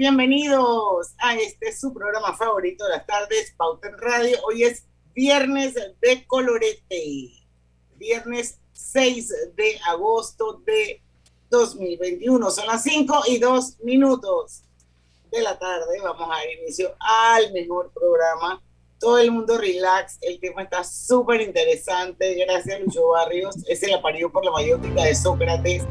[0.00, 4.38] Bienvenidos a este su programa favorito de las tardes, Pauta en Radio.
[4.48, 7.28] Hoy es viernes de colorete,
[7.96, 11.02] viernes 6 de agosto de
[11.50, 12.50] 2021.
[12.50, 14.62] Son las 5 y 2 minutos
[15.30, 16.00] de la tarde.
[16.02, 18.62] Vamos a dar inicio al mejor programa.
[18.98, 22.36] Todo el mundo relax, el tema está súper interesante.
[22.36, 23.54] Gracias, Lucho Barrios.
[23.68, 25.84] Es el aparío por la mayótica de Sócrates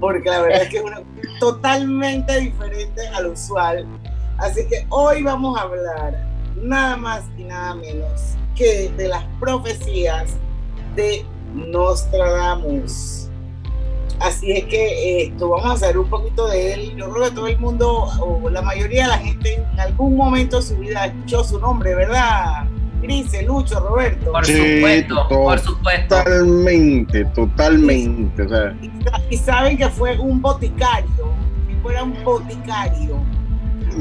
[0.00, 1.02] porque la verdad es que es una,
[1.38, 3.86] totalmente diferente al usual.
[4.38, 6.26] Así que hoy vamos a hablar
[6.56, 10.36] nada más y nada menos que de las profecías
[10.96, 13.28] de Nostradamus.
[14.18, 16.96] Así es que esto, vamos a saber un poquito de él.
[16.96, 20.56] Yo creo que todo el mundo, o la mayoría de la gente, en algún momento
[20.56, 22.66] de su vida escuchó su nombre, ¿verdad?
[23.02, 24.32] Grise, Lucho, Roberto.
[24.32, 26.16] Por supuesto, por supuesto.
[26.16, 28.46] Totalmente, totalmente.
[29.30, 31.32] Y, saben que fue un boticario,
[31.68, 33.20] que fuera un boticario.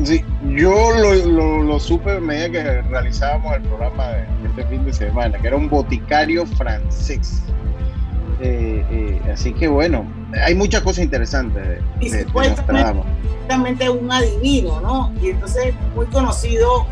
[0.04, 0.24] Sí,
[0.56, 5.38] yo lo, lo, supe en medida que realizábamos el programa de este fin de semana,
[5.40, 7.42] que era un boticario francés.
[8.42, 10.06] Eh, eh, así que bueno,
[10.46, 15.14] hay muchas cosas interesantes de, y de un adivino, ¿no?
[15.22, 16.86] Y entonces muy conocido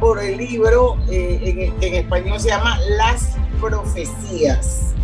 [0.00, 4.94] por el libro, eh, en, español se llama Las Profecías,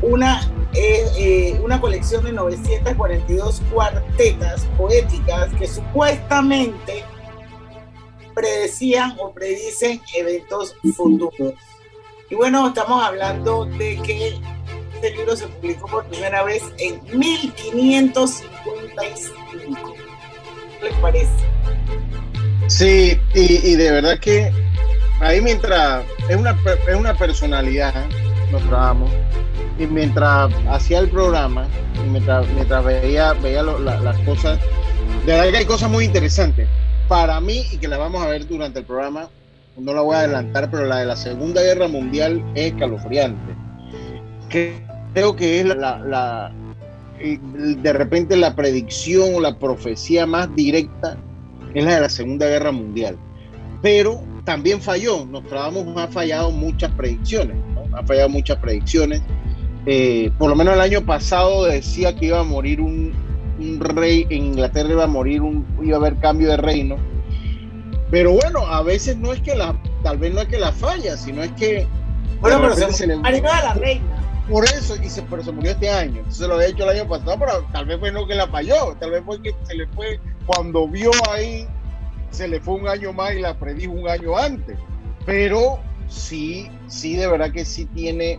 [0.00, 0.40] una,
[0.72, 7.04] eh, eh, una colección de 942 cuartetas poéticas que supuestamente
[8.34, 11.52] predecían o predicen eventos futuros.
[12.30, 14.40] Y bueno, estamos hablando de que
[14.94, 19.94] este libro se publicó por primera vez en 1555.
[20.80, 21.28] ¿Qué les parece?
[22.72, 24.50] Sí, y, de verdad que
[25.20, 26.56] ahí mientras es una,
[26.88, 27.92] es una personalidad,
[28.50, 29.10] nos trabajamos,
[29.78, 31.66] y mientras hacía el programa,
[32.02, 34.58] y mientras, mientras veía, veía las cosas,
[35.26, 36.66] de verdad que hay cosas muy interesantes.
[37.08, 39.28] Para mí, y que la vamos a ver durante el programa,
[39.76, 43.54] no la voy a adelantar, pero la de la Segunda Guerra Mundial es escalofriante.
[44.48, 46.52] Creo que es la, la
[47.20, 51.18] de repente la predicción o la profecía más directa
[51.74, 53.16] es la de la Segunda Guerra Mundial.
[53.80, 57.56] Pero también falló, Nostradamus ha fallado muchas predicciones,
[57.92, 59.22] ha fallado muchas predicciones.
[59.86, 63.12] Eh, por lo menos el año pasado decía que iba a morir un,
[63.80, 66.96] rey, en Inglaterra iba a morir, un, iba a haber cambio de reino.
[68.10, 71.16] Pero bueno, a veces no es que la, tal vez no es que la falla,
[71.16, 71.86] sino es que...
[72.40, 73.16] Bueno, pero se, se le...
[73.16, 74.22] la reina.
[74.48, 76.18] Por eso, y se, pero se murió este año.
[76.18, 78.96] Entonces lo había hecho el año pasado, pero tal vez fue no que la falló,
[78.98, 81.66] tal vez fue que se le fue, cuando vio ahí,
[82.30, 84.76] se le fue un año más y la predijo un año antes.
[85.26, 88.38] Pero sí, sí, de verdad que sí tiene,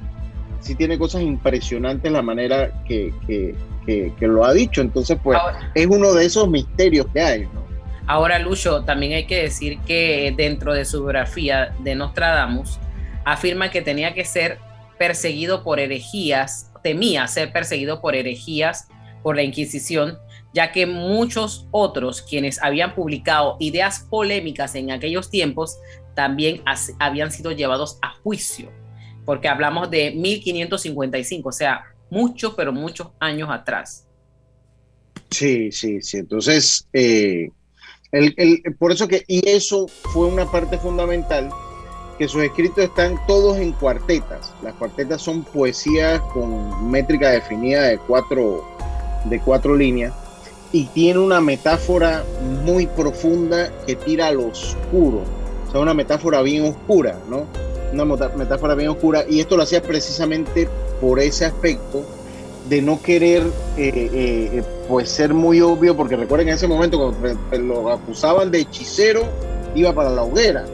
[0.59, 3.55] sí tiene cosas impresionantes la manera que, que,
[3.85, 4.81] que, lo ha dicho.
[4.81, 5.39] Entonces, pues,
[5.75, 7.63] es uno de esos misterios que hay, ¿no?
[8.05, 12.79] Ahora, Lucho, también hay que decir que dentro de su biografía de Nostradamus,
[13.23, 14.59] afirma que tenía que ser
[14.97, 18.89] perseguido por herejías, temía ser perseguido por herejías
[19.21, 20.19] por la Inquisición,
[20.53, 25.79] ya que muchos otros quienes habían publicado ideas polémicas en aquellos tiempos
[26.13, 26.61] también
[26.99, 28.71] habían sido llevados a juicio,
[29.25, 34.07] porque hablamos de 1555, o sea, muchos, pero muchos años atrás.
[35.31, 36.17] Sí, sí, sí.
[36.17, 37.49] Entonces, eh,
[38.77, 41.49] por eso que, y eso fue una parte fundamental
[42.19, 44.53] que sus escritos están todos en cuartetas.
[44.61, 48.63] Las cuartetas son poesías con métrica definida de cuatro,
[49.25, 50.13] de cuatro líneas
[50.73, 52.23] y tiene una metáfora
[52.65, 55.21] muy profunda que tira al oscuro.
[55.67, 57.45] O sea, una metáfora bien oscura, ¿no?
[57.93, 58.05] Una
[58.35, 60.67] metáfora bien oscura y esto lo hacía precisamente
[60.99, 62.03] por ese aspecto
[62.67, 63.43] de no querer
[63.77, 68.61] eh, eh, pues ser muy obvio porque recuerden en ese momento cuando lo acusaban de
[68.61, 69.23] hechicero
[69.75, 70.65] iba para la hoguera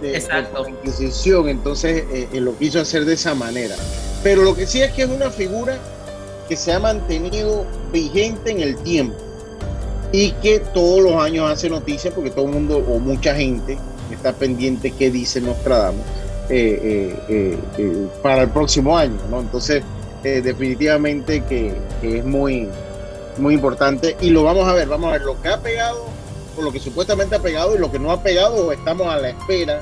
[0.00, 0.64] de, Exacto.
[0.64, 3.76] la Inquisición, entonces eh, eh, lo quiso hacer de esa manera.
[4.24, 5.78] Pero lo que sí es que es una figura
[6.48, 9.25] que se ha mantenido vigente en el tiempo
[10.16, 13.76] y que todos los años hace noticia porque todo el mundo o mucha gente
[14.10, 16.06] está pendiente qué dice Nostradamus.
[18.22, 19.40] para el próximo año, ¿no?
[19.40, 19.84] Entonces,
[20.22, 22.66] definitivamente que, que, es muy,
[23.36, 26.06] muy importante y lo vamos a ver, vamos a ver lo que ha pegado,
[26.56, 29.18] o lo que supuestamente ha pegado y lo que no ha pegado, o estamos a
[29.18, 29.80] la espera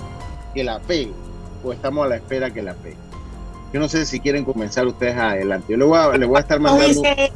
[0.53, 1.13] que la pegue,
[1.63, 2.97] o estamos a la espera que la pegue.
[3.75, 5.73] Yo no sé si quieren comenzar ustedes adelante.
[5.73, 6.87] Yo le voy a, le voy a estar mandando.
[6.87, 7.33] Dice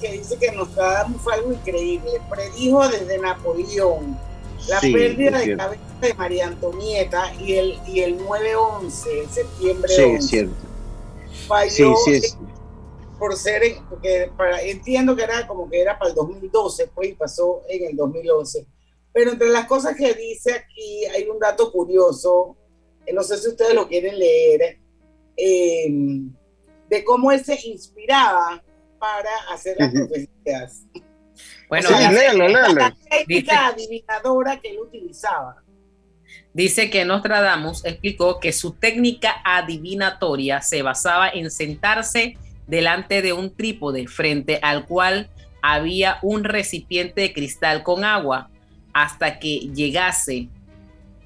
[0.00, 2.10] que dice que Nostradamus fue algo increíble.
[2.30, 4.18] Predijo desde Napoleón
[4.66, 10.22] la pérdida de cabeza de María Antonieta y el, y el 9-11, septiembre sí, 11.
[10.26, 10.54] Cierto.
[11.46, 12.36] Falló sí, sí,
[13.18, 17.12] por ser, porque para, entiendo que era como que era para el 2012, pues y
[17.12, 18.66] pasó en el 2011.
[19.12, 22.56] Pero entre las cosas que dice aquí hay un dato curioso,
[23.12, 24.87] no sé si ustedes lo quieren leer
[25.38, 26.32] Em,
[26.90, 28.60] de cómo él se inspiraba
[28.98, 30.82] para hacer las profecías.
[31.68, 35.62] Bueno, la técnica adivinadora que él utilizaba.
[36.52, 42.36] Dice que Nostradamus explicó que su técnica adivinatoria se basaba en sentarse
[42.66, 45.30] delante de un trípode frente al cual
[45.62, 48.50] había un recipiente de cristal con agua
[48.92, 50.48] hasta que llegase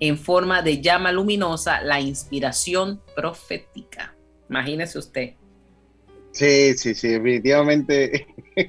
[0.04, 4.16] en forma de llama luminosa la inspiración profética.
[4.50, 5.34] Imagínese usted.
[6.32, 8.26] Sí, sí, sí, definitivamente.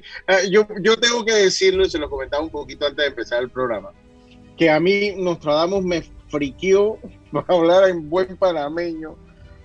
[0.48, 3.50] Yo, yo tengo que decirlo, y se lo comentaba un poquito antes de empezar el
[3.50, 3.90] programa,
[4.56, 6.98] que a mí Nostradamus me friqueó,
[7.32, 9.16] para hablar en buen panameño,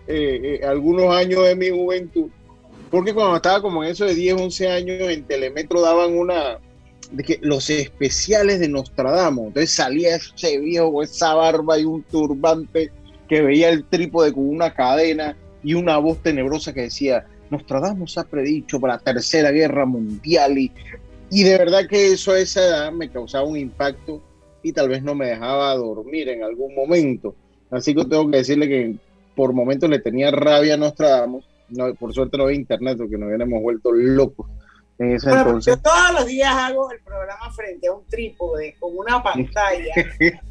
[0.07, 2.31] eh, eh, algunos años de mi juventud,
[2.89, 6.59] porque cuando estaba como en eso de 10, 11 años, en Telemetro daban una,
[7.11, 9.47] de que los especiales de Nostradamus.
[9.47, 12.91] Entonces salía ese viejo con esa barba y un turbante
[13.27, 18.23] que veía el trípode con una cadena y una voz tenebrosa que decía, Nostradamus ha
[18.23, 20.71] predicho para la Tercera Guerra Mundial y,
[21.29, 24.21] y de verdad que eso a esa edad me causaba un impacto
[24.61, 27.35] y tal vez no me dejaba dormir en algún momento.
[27.71, 28.95] Así que tengo que decirle que
[29.35, 31.45] por momentos le tenía rabia a Nostradamus.
[31.69, 34.47] No, por suerte no había internet porque nos hubiéramos vuelto locos
[34.99, 39.93] yo todos los días hago el programa frente a un trípode con una pantalla.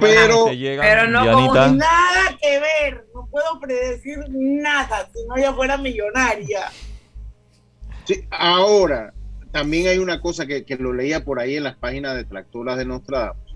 [0.00, 3.04] pero, pero no con nada que ver.
[3.14, 6.70] No puedo predecir nada si no ya fuera millonaria.
[8.06, 9.12] Sí, ahora,
[9.50, 12.78] también hay una cosa que, que, lo leía por ahí en las páginas de Tractoras
[12.78, 13.54] de Nostradamus,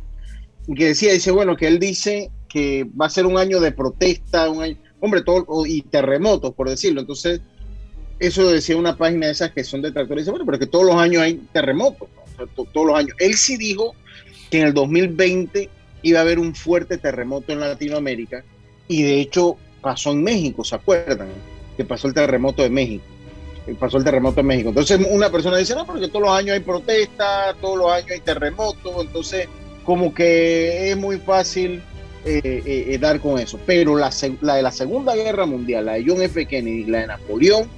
[0.76, 4.50] que decía, dice, bueno, que él dice que va a ser un año de protesta,
[4.50, 7.00] un año, hombre, todo, y terremotos, por decirlo.
[7.00, 7.40] Entonces,
[8.18, 10.24] eso decía una página de esas que son detractores.
[10.24, 12.08] Dice, bueno, pero que todos los años hay terremotos,
[12.54, 13.14] todos los años.
[13.18, 13.94] Él sí dijo
[14.50, 15.68] que en el 2020
[16.02, 18.44] iba a haber un fuerte terremoto en Latinoamérica
[18.88, 21.28] y de hecho pasó en México, ¿se acuerdan?
[21.76, 23.04] Que pasó el terremoto de México.
[23.80, 24.68] Pasó el terremoto en México.
[24.68, 28.20] Entonces una persona dice, no, porque todos los años hay protestas, todos los años hay
[28.20, 29.48] terremotos, entonces
[29.84, 31.82] como que es muy fácil
[32.24, 33.58] eh, eh, eh, dar con eso.
[33.66, 34.10] Pero la,
[34.40, 36.46] la de la Segunda Guerra Mundial, la de John F.
[36.46, 37.68] Kennedy, la de Napoleón,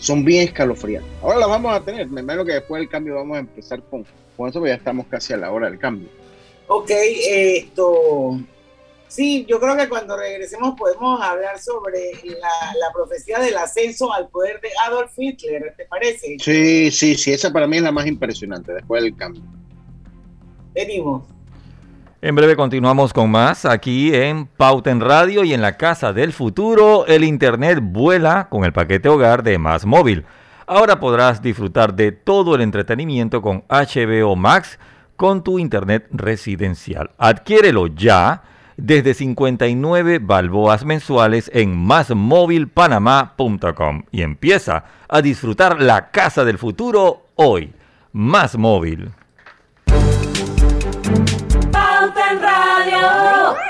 [0.00, 1.10] son bien escalofriantes.
[1.22, 4.04] Ahora la vamos a tener, me imagino que después del cambio vamos a empezar con,
[4.36, 6.08] con eso, porque ya estamos casi a la hora del cambio.
[6.66, 8.40] Ok, esto...
[9.06, 14.28] Sí, yo creo que cuando regresemos podemos hablar sobre la, la, profecía del ascenso al
[14.28, 16.36] poder de Adolf Hitler, ¿te parece?
[16.38, 19.42] Sí, sí, sí, esa para mí es la más impresionante después del cambio.
[20.72, 21.24] Venimos.
[22.22, 26.34] En breve continuamos con más aquí en Pauta en Radio y en la Casa del
[26.34, 27.06] Futuro.
[27.06, 30.26] El Internet vuela con el paquete hogar de Más Móvil.
[30.66, 34.78] Ahora podrás disfrutar de todo el entretenimiento con HBO Max
[35.16, 37.10] con tu Internet residencial.
[37.16, 38.42] Adquiérelo ya
[38.76, 47.72] desde 59 balboas mensuales en másmóvilpanamá.com y empieza a disfrutar la Casa del Futuro hoy.
[48.12, 49.08] Más Móvil.
[53.02, 53.69] Oh.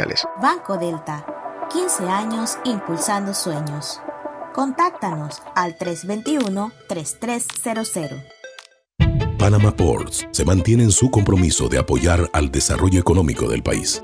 [0.41, 1.25] Banco Delta,
[1.71, 3.99] 15 años impulsando sueños.
[4.53, 8.23] Contáctanos al 321-3300.
[9.37, 14.03] Panama Ports se mantiene en su compromiso de apoyar al desarrollo económico del país.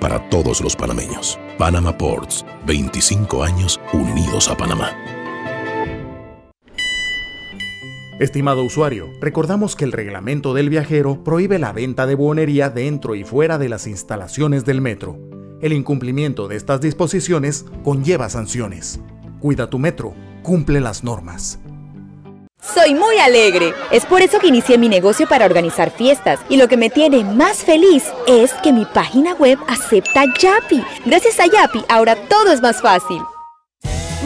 [0.00, 1.38] para todos los panameños.
[1.58, 4.90] Panama Ports, 25 años unidos a Panamá.
[8.18, 13.24] Estimado usuario, recordamos que el reglamento del viajero prohíbe la venta de buonería dentro y
[13.24, 15.18] fuera de las instalaciones del metro.
[15.60, 19.00] El incumplimiento de estas disposiciones conlleva sanciones.
[19.38, 21.58] Cuida tu metro, cumple las normas.
[22.74, 23.72] Soy muy alegre.
[23.90, 26.40] Es por eso que inicié mi negocio para organizar fiestas.
[26.48, 30.84] Y lo que me tiene más feliz es que mi página web acepta Yapi.
[31.04, 33.22] Gracias a Yapi, ahora todo es más fácil.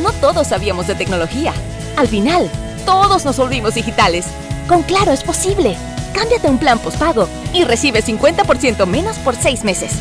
[0.03, 1.53] No todos sabíamos de tecnología.
[1.97, 2.51] Al final,
[2.87, 4.27] todos nos volvimos digitales.
[4.69, 5.77] Con Claro es posible.
[6.15, 9.93] Cámbiate un plan postpago y recibe 50% menos por seis meses.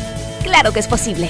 [0.42, 1.28] Claro que es posible.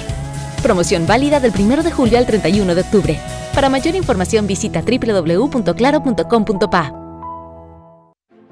[0.62, 3.18] Promoción válida del 1 de julio al 31 de octubre.
[3.54, 6.99] Para mayor información visita www.claro.com.pa.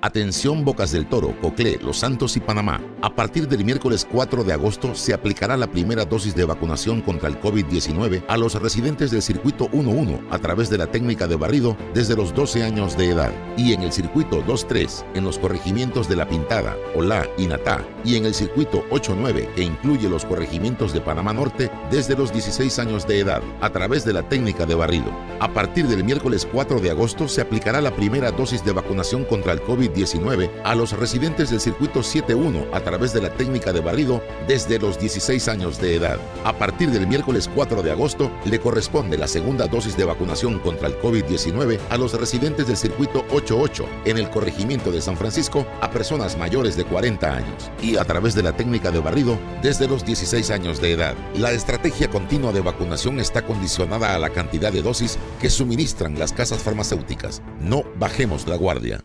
[0.00, 2.80] Atención Bocas del Toro, Coclé, Los Santos y Panamá.
[3.02, 7.28] A partir del miércoles 4 de agosto se aplicará la primera dosis de vacunación contra
[7.28, 11.76] el COVID-19 a los residentes del circuito 11 a través de la técnica de barrido
[11.94, 16.14] desde los 12 años de edad y en el circuito 23 en los corregimientos de
[16.14, 21.00] La Pintada, Olá y Natá y en el circuito 89 que incluye los corregimientos de
[21.00, 25.10] Panamá Norte desde los 16 años de edad a través de la técnica de barrido.
[25.40, 29.52] A partir del miércoles 4 de agosto se aplicará la primera dosis de vacunación contra
[29.52, 33.80] el COVID-19 19 a los residentes del circuito 71 a través de la técnica de
[33.80, 36.18] barrido desde los 16 años de edad.
[36.44, 40.88] A partir del miércoles 4 de agosto le corresponde la segunda dosis de vacunación contra
[40.88, 45.90] el COVID-19 a los residentes del circuito 88 en el corregimiento de San Francisco a
[45.90, 50.04] personas mayores de 40 años y a través de la técnica de barrido desde los
[50.04, 51.14] 16 años de edad.
[51.34, 56.32] La estrategia continua de vacunación está condicionada a la cantidad de dosis que suministran las
[56.32, 57.42] casas farmacéuticas.
[57.60, 59.04] No bajemos la guardia.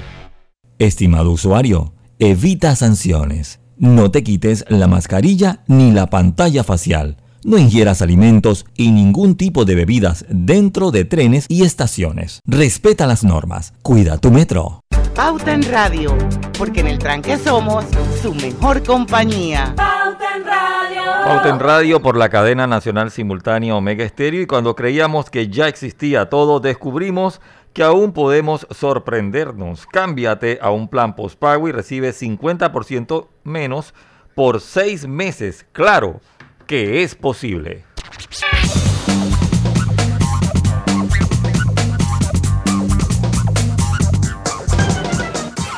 [0.81, 3.59] Estimado usuario, evita sanciones.
[3.77, 7.17] No te quites la mascarilla ni la pantalla facial.
[7.43, 12.39] No ingieras alimentos y ningún tipo de bebidas dentro de trenes y estaciones.
[12.47, 13.75] Respeta las normas.
[13.83, 14.81] Cuida tu metro.
[15.13, 16.17] Pauta en Radio,
[16.57, 17.85] porque en el tranque somos
[18.19, 19.75] su mejor compañía.
[19.77, 21.01] Pauta en Radio.
[21.23, 25.67] Pauta en Radio por la cadena nacional simultánea Omega Estéreo y cuando creíamos que ya
[25.67, 27.39] existía todo, descubrimos
[27.73, 29.85] que aún podemos sorprendernos.
[29.85, 33.93] Cámbiate a un plan postpago y recibe 50% menos
[34.35, 35.65] por seis meses.
[35.71, 36.21] Claro
[36.67, 37.83] que es posible.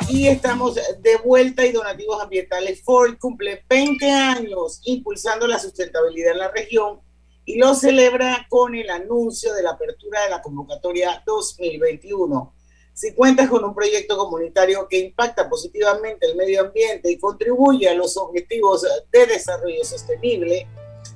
[0.10, 6.38] Y estamos de vuelta y Donativos Ambientales Ford cumple 20 años impulsando la sustentabilidad en
[6.38, 7.02] la región
[7.46, 12.54] y lo celebra con el anuncio de la apertura de la convocatoria 2021.
[12.94, 17.96] Si cuentas con un proyecto comunitario que impacta positivamente el medio ambiente y contribuye a
[17.96, 20.68] los objetivos de desarrollo sostenible,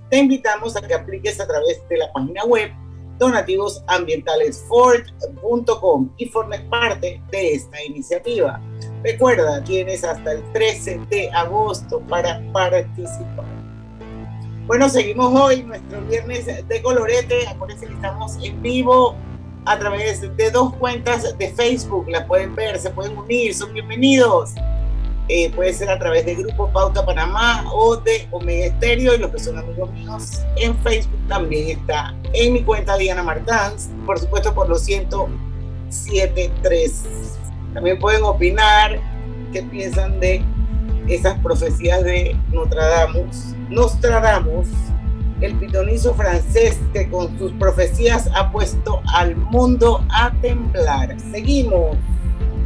[0.09, 2.71] te invitamos a que apliques a través de la página web
[3.19, 8.59] donativosambientalesford.com y formes parte de esta iniciativa.
[9.03, 13.56] Recuerda, tienes hasta el 13 de agosto para participar.
[14.67, 17.47] Bueno, seguimos hoy nuestro viernes de colorete.
[17.47, 19.15] Acuérdense que estamos en vivo
[19.63, 22.09] a través de dos cuentas de Facebook.
[22.09, 24.55] La pueden ver, se pueden unir, son bienvenidos.
[25.29, 29.15] Eh, puede ser a través de Grupo Pauta Panamá o de Omega Estéreo.
[29.15, 33.89] Y los que son amigos míos en Facebook también está en mi cuenta Diana Martans.
[34.05, 36.91] Por supuesto, por los 107.3.
[37.73, 38.99] También pueden opinar
[39.53, 40.43] qué piensan de
[41.07, 43.55] esas profecías de Nostradamus.
[43.69, 44.67] Nostradamus,
[45.41, 51.15] el pitonizo francés que con sus profecías ha puesto al mundo a temblar.
[51.31, 51.97] Seguimos.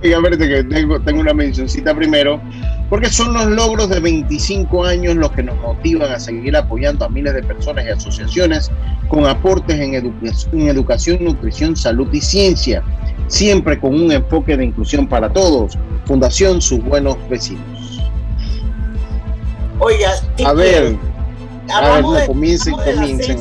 [0.04, 2.42] Y a ver, que tengo, una mencioncita primero,
[2.90, 7.10] porque son los logros de 25 años los que nos motivan a seguir apoyando a
[7.10, 8.72] miles de personas y asociaciones
[9.10, 12.82] con aportes en educación, nutrición, salud y ciencia,
[13.28, 15.78] siempre con un enfoque de inclusión para todos.
[16.06, 17.81] Fundación Sus Buenos Vecinos.
[19.84, 21.00] Oiga, ¿qué A ver, quieren?
[21.72, 23.40] a ver, Hablamos no, de- comiencen, hablamos comiencen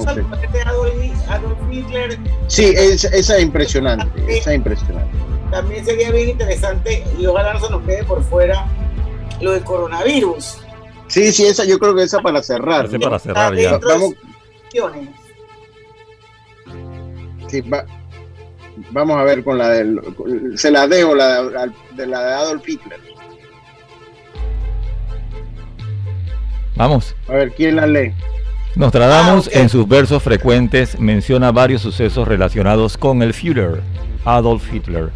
[1.28, 2.18] Adolf, Hitler.
[2.48, 5.16] Sí, es- esa es impresionante, esa es impresionante.
[5.50, 8.66] También sería bien interesante, y ojalá no se nos quede por fuera,
[9.40, 10.58] lo del coronavirus.
[11.08, 12.90] Sí, sí, esa yo creo que esa para cerrar.
[12.90, 12.98] ¿no?
[13.00, 13.78] para cerrar ya.
[13.78, 14.14] Vamos,
[17.48, 17.84] sí, va-
[18.90, 20.00] vamos a ver con la del.
[20.56, 21.42] Se la dejo, la
[21.96, 23.00] de la de Adolf Hitler.
[26.80, 27.14] Vamos.
[27.28, 28.14] A ver, ¿quién la lee?
[28.74, 33.82] Nostradamus Ah, en sus versos frecuentes menciona varios sucesos relacionados con el Führer,
[34.24, 35.10] Adolf Hitler,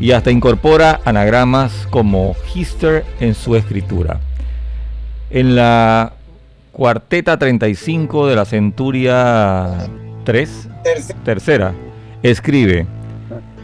[0.00, 4.20] y hasta incorpora anagramas como Hister en su escritura.
[5.30, 6.12] En la
[6.72, 9.88] cuarteta 35 de la centuria
[10.24, 11.18] 3, Tercero.
[11.24, 11.74] tercera,
[12.22, 12.86] escribe,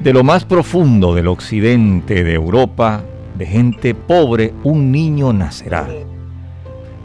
[0.00, 3.02] de lo más profundo del occidente de Europa,
[3.36, 5.86] de gente pobre, un niño nacerá,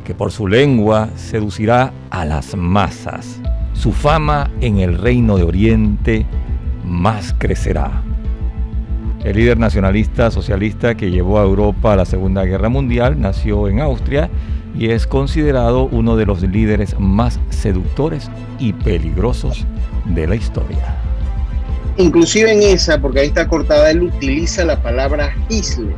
[0.09, 3.39] que por su lengua seducirá a las masas.
[3.73, 6.25] Su fama en el reino de Oriente
[6.83, 8.01] más crecerá.
[9.23, 13.81] El líder nacionalista socialista que llevó a Europa a la Segunda Guerra Mundial nació en
[13.81, 14.31] Austria
[14.75, 19.63] y es considerado uno de los líderes más seductores y peligrosos
[20.05, 20.97] de la historia.
[21.97, 25.93] Inclusive en esa, porque ahí está cortada, él utiliza la palabra Hitler.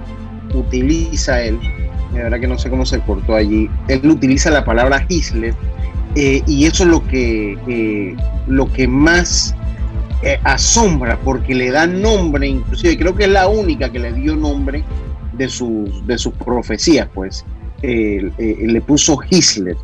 [0.53, 1.57] Utiliza él,
[2.13, 5.55] de verdad que no sé cómo se cortó allí, él utiliza la palabra Hitler
[6.15, 8.15] eh, y eso es lo que, eh,
[8.47, 9.55] lo que más
[10.23, 14.35] eh, asombra, porque le da nombre, inclusive creo que es la única que le dio
[14.35, 14.83] nombre
[15.33, 17.45] de sus, de sus profecías, pues
[17.81, 19.75] le puso Hitler.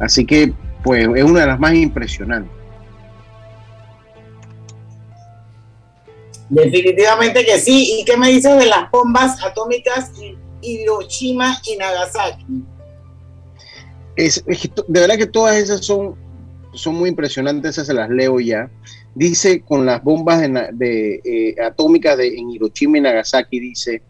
[0.00, 0.52] Así que,
[0.82, 2.50] pues, es una de las más impresionantes.
[6.48, 7.98] Definitivamente que sí.
[8.00, 10.12] ¿Y qué me dices de las bombas atómicas
[10.66, 12.44] Hiroshima y Nagasaki?
[14.16, 16.16] Es, de verdad que todas esas son,
[16.72, 18.70] son muy impresionantes, esas se las leo ya.
[19.14, 24.02] Dice con las bombas de, eh, atómicas de, en Hiroshima y Nagasaki, dice,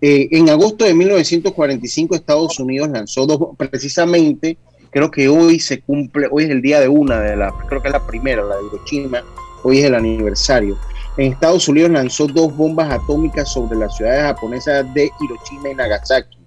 [0.00, 4.56] eh, en agosto de 1945 Estados Unidos lanzó dos, precisamente,
[4.90, 7.88] creo que hoy se cumple, hoy es el día de una de las, creo que
[7.88, 9.22] es la primera, la de Hiroshima,
[9.64, 10.78] hoy es el aniversario.
[11.18, 16.38] En Estados Unidos lanzó dos bombas atómicas sobre las ciudades japonesas de Hiroshima y Nagasaki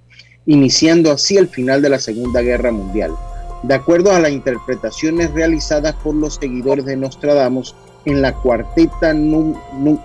[0.45, 3.11] iniciando así el final de la Segunda Guerra Mundial.
[3.63, 9.13] De acuerdo a las interpretaciones realizadas por los seguidores de Nostradamus en la cuarteta,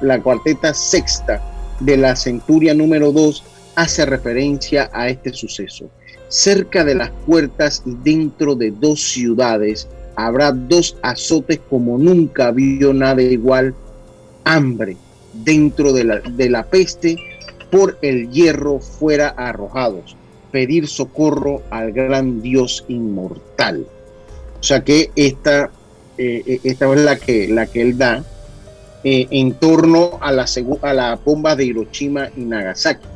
[0.03, 1.43] la cuarteta sexta
[1.81, 3.45] de la centuria número 2,
[3.77, 5.89] hace referencia a este suceso.
[6.29, 12.93] Cerca de las puertas y dentro de dos ciudades habrá dos azotes como nunca vio
[12.93, 13.75] nada igual,
[14.47, 14.97] hambre
[15.45, 17.17] dentro de la, de la peste
[17.71, 20.17] por el hierro fuera arrojados,
[20.51, 23.87] pedir socorro al gran Dios inmortal.
[24.59, 25.71] O sea que esta,
[26.17, 28.25] eh, eh, esta es la que, la que él da
[29.05, 30.47] eh, en torno a la,
[30.83, 33.07] a la bomba de Hiroshima y Nagasaki.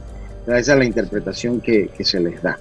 [0.47, 2.59] Esa es la interpretación que, que se les da.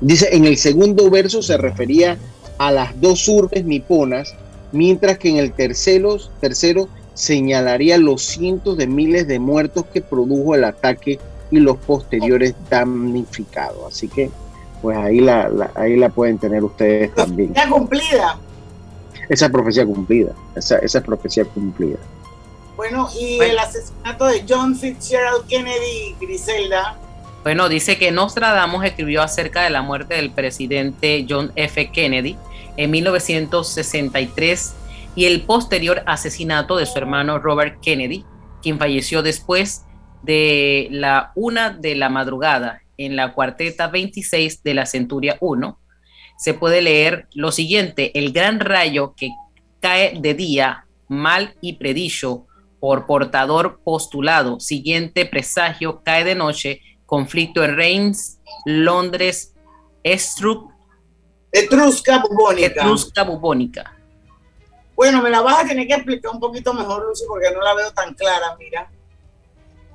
[0.00, 2.18] Dice, en el segundo verso se refería
[2.58, 4.34] a las dos urbes niponas,
[4.72, 10.54] mientras que en el tercero, tercero señalaría los cientos de miles de muertos que produjo
[10.54, 11.18] el ataque
[11.50, 13.86] y los posteriores damnificados.
[13.88, 14.30] Así que,
[14.82, 17.54] pues ahí la, la- ahí la pueden tener ustedes también.
[17.54, 18.38] Ya cumplida.
[19.28, 21.96] Esa profecía cumplida, esa, esa profecía cumplida.
[22.76, 23.52] Bueno, y Bueno.
[23.52, 26.98] el asesinato de John Fitzgerald Kennedy, Griselda.
[27.44, 31.90] Bueno, dice que Nostradamus escribió acerca de la muerte del presidente John F.
[31.92, 32.36] Kennedy
[32.76, 34.74] en 1963
[35.16, 38.24] y el posterior asesinato de su hermano Robert Kennedy,
[38.62, 39.84] quien falleció después
[40.22, 45.78] de la una de la madrugada en la cuarteta 26 de la Centuria 1.
[46.38, 49.30] Se puede leer lo siguiente, el gran rayo que
[49.80, 52.46] cae de día, mal y predicho,
[52.80, 59.54] por portador postulado, siguiente presagio cae de noche, conflicto en Reims, Londres,
[60.02, 60.70] Estruc,
[61.50, 62.66] Etrusca bubónica.
[62.66, 63.96] Etrusca bubónica.
[64.96, 67.74] Bueno, me la vas a tener que explicar un poquito mejor, Lucy, porque no la
[67.74, 68.88] veo tan clara, mira.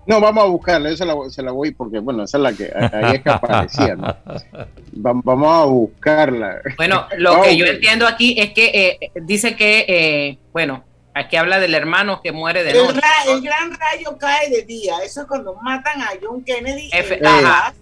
[0.06, 2.72] No, vamos a buscarla, esa la, se la voy porque, bueno, esa es la que
[2.96, 4.08] ahí es que aparecía, ¿no?
[5.06, 6.62] Va- vamos a buscarla.
[6.78, 10.84] Bueno, lo que yo entiendo aquí es que eh, dice que, eh, bueno,
[11.14, 13.00] aquí habla del hermano que muere de El, noche.
[13.02, 14.98] ra- el gran rayo cae de día.
[15.04, 17.74] Eso es cuando matan a John Kennedy F- en ajá, Dallas.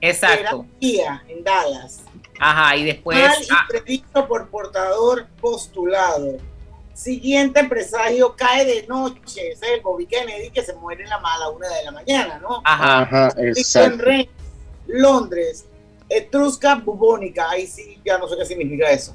[0.00, 0.64] exacto.
[0.68, 2.02] Era día en Dallas.
[2.40, 6.36] Ajá, y después, Mal ah, y predicto por portador postulado.
[6.96, 9.52] Siguiente presagio cae de noche.
[9.52, 12.38] Ese es el Bobby Kennedy que se muere en la mala una de la mañana,
[12.38, 12.62] ¿no?
[12.64, 14.02] ajá, Ajá, exacto.
[14.86, 15.66] Londres,
[16.08, 19.14] Etrusca bubónica, ahí sí, ya no sé qué significa eso.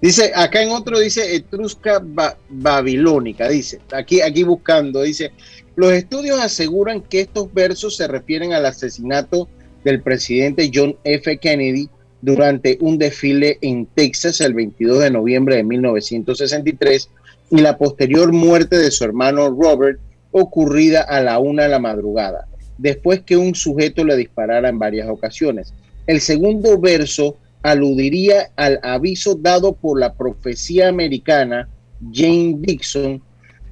[0.00, 2.00] Dice, acá en otro dice Etrusca
[2.48, 5.32] babilónica, dice, aquí, aquí buscando, dice,
[5.74, 9.48] los estudios aseguran que estos versos se refieren al asesinato
[9.82, 11.36] del presidente John F.
[11.38, 11.88] Kennedy
[12.20, 17.10] durante un desfile en Texas el 22 de noviembre de 1963
[17.50, 20.00] y la posterior muerte de su hermano Robert
[20.30, 25.08] ocurrida a la una de la madrugada, después que un sujeto le disparara en varias
[25.08, 25.72] ocasiones.
[26.06, 31.68] El segundo verso aludiría al aviso dado por la profecía americana
[32.12, 33.22] Jane Dixon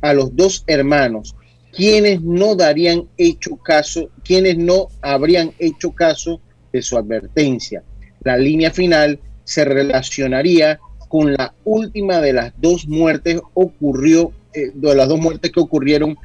[0.00, 1.34] a los dos hermanos,
[1.72, 6.40] quienes no darían hecho caso, quienes no habrían hecho caso
[6.72, 7.82] de su advertencia.
[8.26, 14.94] La línea final se relacionaría con la última de las dos muertes ocurrió eh, de
[14.96, 16.18] las dos muertes que ocurrieron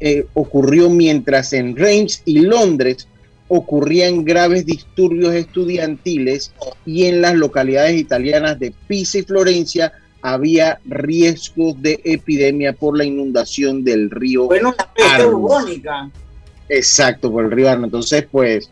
[0.00, 3.06] eh, ocurrió mientras en Reims y Londres
[3.48, 6.54] ocurrían graves disturbios estudiantiles
[6.86, 13.04] y en las localidades italianas de Pisa y Florencia había riesgos de epidemia por la
[13.04, 14.46] inundación del río.
[14.46, 16.10] Bueno, la peste bubónica.
[16.70, 17.84] Exacto, por el río Arno.
[17.84, 18.70] Entonces, pues,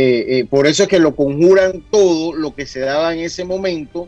[0.00, 3.44] eh, eh, por eso es que lo conjuran todo lo que se daba en ese
[3.44, 4.06] momento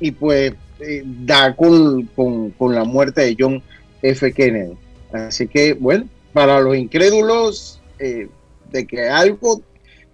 [0.00, 3.62] y pues eh, da con, con la muerte de John
[4.00, 4.32] F.
[4.32, 4.78] Kennedy.
[5.12, 9.60] Así que, bueno, para los incrédulos, de que algo...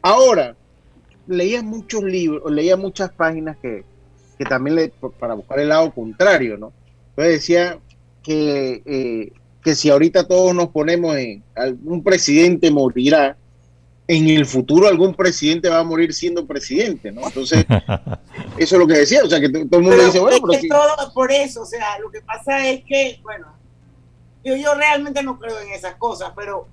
[0.02, 0.56] Ahora,
[1.28, 3.84] leía muchos libros, leía muchas páginas que,
[4.38, 6.72] que también le, para buscar el lado contrario, ¿no?
[7.10, 7.78] Entonces decía
[8.24, 9.32] que, eh,
[9.62, 13.36] que si ahorita todos nos ponemos en algún presidente morirá,
[14.16, 17.22] en el futuro algún presidente va a morir siendo presidente, ¿no?
[17.26, 17.64] Entonces,
[18.58, 21.30] eso es lo que decía, o sea, que todo el mundo dice, bueno, todo por
[21.30, 23.46] eso, o sea, lo que pasa es que, bueno,
[24.44, 26.66] yo, yo realmente no creo en esas cosas, pero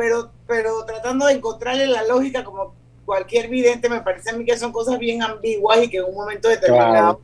[0.00, 2.74] pero, pero tratando de encontrarle la lógica como
[3.04, 6.14] cualquier vidente, me parece a mí que son cosas bien ambiguas y que en un
[6.14, 7.20] momento determinado,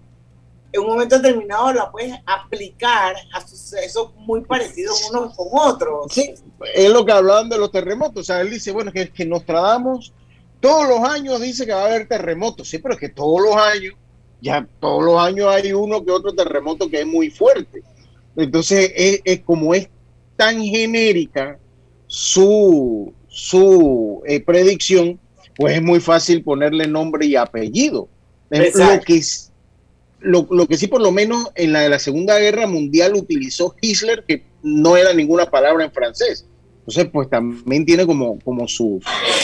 [0.77, 6.07] en un momento determinado la puedes aplicar a sucesos muy parecidos unos con otros.
[6.11, 6.35] Sí,
[6.75, 8.23] es lo que hablaban de los terremotos.
[8.23, 10.13] O sea, él dice, bueno, que, que Nostradamus
[10.61, 12.69] todos los años dice que va a haber terremotos.
[12.69, 13.95] Sí, pero es que todos los años,
[14.41, 17.83] ya todos los años hay uno que otro terremoto que es muy fuerte.
[18.37, 18.93] Entonces,
[19.25, 19.89] es como es
[20.37, 21.59] tan genérica
[22.07, 25.19] su, su eh, predicción,
[25.57, 28.09] pues es muy fácil ponerle nombre y apellido.
[28.51, 29.23] Lo que,
[30.21, 33.75] lo, lo, que sí, por lo menos en la de la Segunda Guerra Mundial utilizó
[33.81, 36.47] Hitler, que no era ninguna palabra en francés.
[36.81, 39.01] Entonces, pues también tiene como, como su,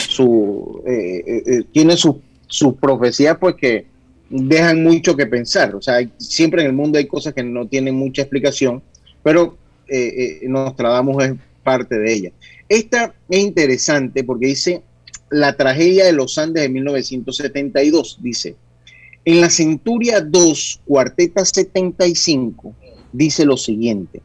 [0.09, 3.87] su eh, eh, tiene sus su profecías, pues que
[4.29, 5.75] dejan mucho que pensar.
[5.75, 8.83] O sea, siempre en el mundo hay cosas que no tienen mucha explicación,
[9.23, 9.57] pero
[10.43, 12.33] nos tratamos es parte de ella.
[12.69, 14.83] Esta es interesante porque dice
[15.33, 18.19] la tragedia de los Andes de 1972.
[18.23, 18.55] Dice,
[19.25, 22.75] en la Centuria 2, cuarteta 75,
[23.13, 24.23] dice lo siguiente.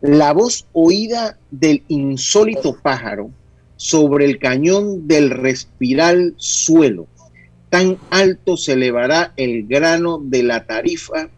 [0.00, 3.30] La voz oída del insólito pájaro
[3.76, 7.06] sobre el cañón del respiral suelo.
[7.68, 11.28] Tan alto se elevará el grano de la tarifa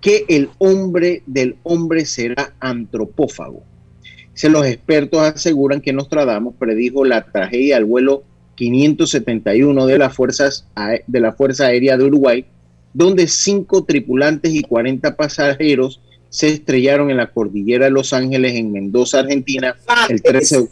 [0.00, 3.62] que el hombre del hombre será antropófago
[4.48, 8.22] los expertos aseguran que Nostradamus predijo la tragedia del vuelo
[8.60, 10.66] 571 de, las fuerzas,
[11.06, 12.44] de la Fuerza Aérea de Uruguay,
[12.92, 18.70] donde cinco tripulantes y 40 pasajeros se estrellaron en la cordillera de Los Ángeles, en
[18.70, 19.74] Mendoza, Argentina,
[20.10, 20.68] el 13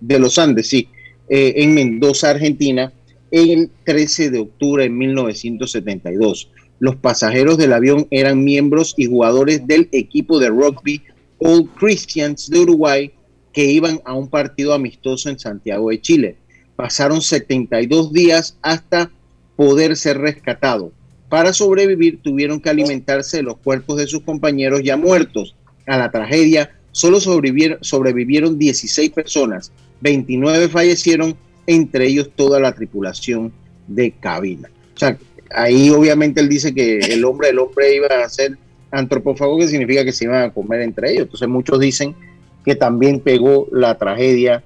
[0.00, 0.88] de los Andes, sí,
[1.28, 2.92] eh, en Mendoza, Argentina,
[3.30, 6.50] el 13 de octubre de 1972.
[6.80, 11.00] Los pasajeros del avión eran miembros y jugadores del equipo de rugby
[11.38, 13.12] Old Christians de Uruguay
[13.52, 16.36] que iban a un partido amistoso en Santiago de Chile.
[16.80, 19.10] Pasaron 72 días hasta
[19.54, 20.92] poder ser rescatados.
[21.28, 25.54] Para sobrevivir tuvieron que alimentarse de los cuerpos de sus compañeros ya muertos.
[25.86, 33.52] A la tragedia solo sobrevivieron, sobrevivieron 16 personas, 29 fallecieron, entre ellos toda la tripulación
[33.86, 34.70] de cabina.
[34.96, 35.18] O sea,
[35.54, 38.56] ahí obviamente él dice que el hombre del hombre iba a ser
[38.90, 41.24] antropófago que significa que se iban a comer entre ellos.
[41.24, 42.16] Entonces muchos dicen
[42.64, 44.64] que también pegó la tragedia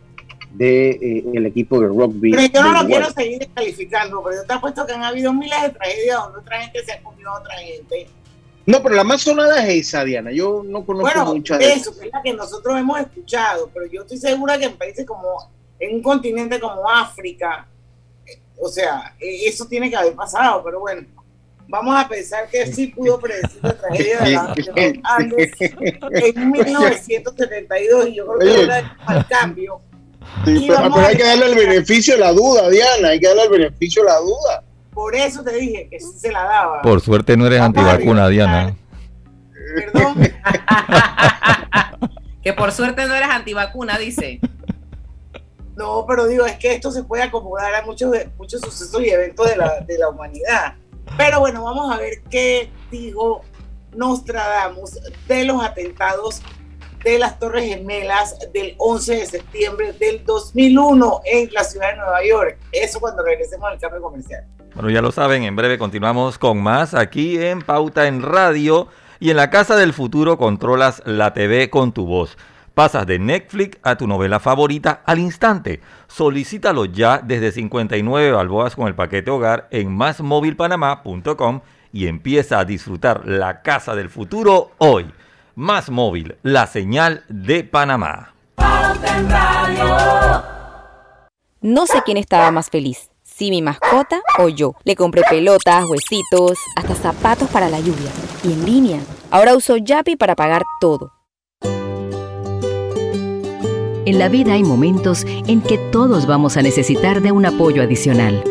[0.55, 2.33] del de, eh, equipo de rugby.
[2.33, 5.63] Pero yo no lo quiero seguir descalificando, pero yo te apuesto que han habido miles
[5.63, 8.09] de tragedias donde otra gente se ha comido a otra gente.
[8.67, 10.33] No, pero la más sonada es esa, Diana.
[10.33, 11.91] Yo no conozco bueno, muchas de eso.
[11.91, 15.97] es la que nosotros hemos escuchado, pero yo estoy segura que en países como, en
[15.97, 17.67] un continente como África,
[18.59, 21.07] o sea, e, eso tiene que haber pasado, pero bueno
[21.69, 28.15] vamos a pensar que sí pudo predecir la tragedia de los Andes en 1972 y
[28.15, 29.81] yo creo que era al cambio.
[30.45, 33.51] Sí, pero, hay que darle el beneficio de la duda, Diana, hay que darle el
[33.51, 34.65] beneficio de la duda.
[34.93, 36.83] Por eso te dije que sí se la daba.
[36.83, 38.77] Por suerte no eres antivacuna, Diana.
[39.75, 40.15] Perdón.
[42.43, 44.41] que por suerte no eres antivacuna, dice.
[45.77, 49.49] No, pero digo, es que esto se puede acomodar a muchos, muchos sucesos y eventos
[49.49, 50.75] de la, de la humanidad.
[51.17, 53.43] Pero bueno, vamos a ver qué dijo
[53.95, 56.41] Nostradamus de los atentados
[57.05, 62.25] de las Torres Gemelas del 11 de septiembre del 2001 en la ciudad de Nueva
[62.27, 62.59] York.
[62.73, 64.45] Eso cuando regresemos al cambio comercial.
[64.75, 68.89] Bueno, ya lo saben, en breve continuamos con más aquí en Pauta en Radio
[69.21, 72.37] y en la Casa del Futuro controlas la TV con tu voz.
[72.73, 75.81] Pasas de Netflix a tu novela favorita al instante.
[76.09, 81.61] Solicítalo ya desde 59 balboas con el paquete hogar en másmóvilpanamá.com
[81.93, 85.07] y empieza a disfrutar la Casa del Futuro hoy.
[85.57, 88.35] Más móvil, la señal de Panamá.
[91.61, 94.75] No sé quién estaba más feliz, si mi mascota o yo.
[94.83, 98.11] Le compré pelotas, huesitos, hasta zapatos para la lluvia.
[98.43, 99.01] Y en línea.
[99.31, 101.13] Ahora uso Yapi para pagar todo.
[104.07, 108.43] En la vida hay momentos en que todos vamos a necesitar de un apoyo adicional.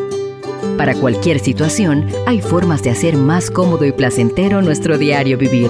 [0.77, 5.69] Para cualquier situación, hay formas de hacer más cómodo y placentero nuestro diario vivir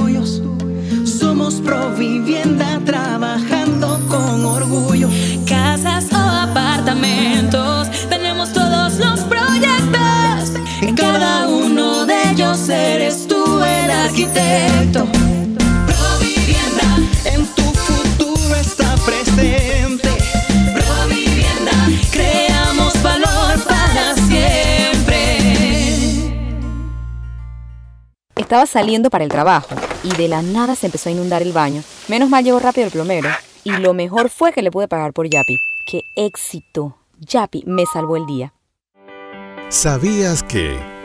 [1.61, 5.09] Somos Provivienda trabajando con orgullo.
[5.47, 10.53] Casas o apartamentos, tenemos todos los proyectos.
[10.81, 15.05] En cada uno de ellos eres tú el arquitecto.
[15.85, 19.70] Provivienda, en tu futuro está presente.
[28.51, 31.83] Estaba saliendo para el trabajo y de la nada se empezó a inundar el baño.
[32.09, 33.29] Menos mal llegó rápido el plomero.
[33.63, 35.57] Y lo mejor fue que le pude pagar por Yapi.
[35.85, 36.97] ¡Qué éxito!
[37.17, 38.53] Yapi me salvó el día.
[39.69, 40.77] ¿Sabías que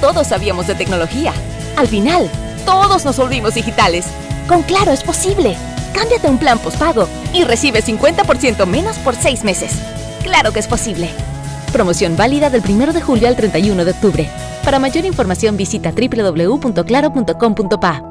[0.00, 1.32] Todos sabíamos de tecnología.
[1.76, 2.28] Al final,
[2.64, 4.06] todos nos volvimos digitales.
[4.48, 5.56] Con Claro es posible.
[5.94, 9.72] Cámbiate a un plan postpago y recibe 50% menos por seis meses.
[10.22, 11.10] Claro que es posible.
[11.72, 14.28] Promoción válida del 1 de julio al 31 de octubre.
[14.64, 18.02] Para mayor información visita www.claro.com.pa.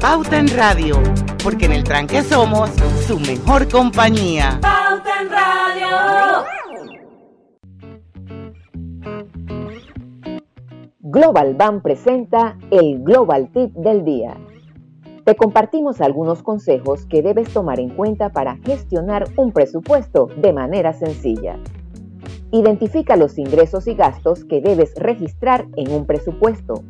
[0.00, 1.02] Pauta en Radio,
[1.42, 2.70] porque en el tranque somos
[3.06, 4.58] su mejor compañía.
[4.60, 6.44] Pauta en Radio.
[11.14, 14.36] Global Bank presenta el Global Tip del día.
[15.22, 20.92] Te compartimos algunos consejos que debes tomar en cuenta para gestionar un presupuesto de manera
[20.92, 21.56] sencilla.
[22.50, 26.82] Identifica los ingresos y gastos que debes registrar en un presupuesto.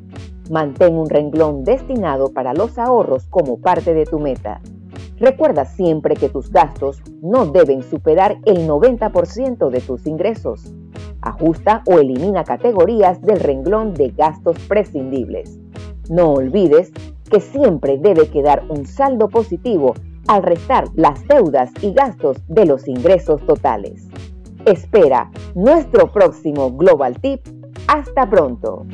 [0.50, 4.62] Mantén un renglón destinado para los ahorros como parte de tu meta.
[5.24, 10.74] Recuerda siempre que tus gastos no deben superar el 90% de tus ingresos.
[11.22, 15.58] Ajusta o elimina categorías del renglón de gastos prescindibles.
[16.10, 16.92] No olvides
[17.30, 19.94] que siempre debe quedar un saldo positivo
[20.28, 24.06] al restar las deudas y gastos de los ingresos totales.
[24.66, 27.40] Espera nuestro próximo Global Tip.
[27.86, 28.84] Hasta pronto.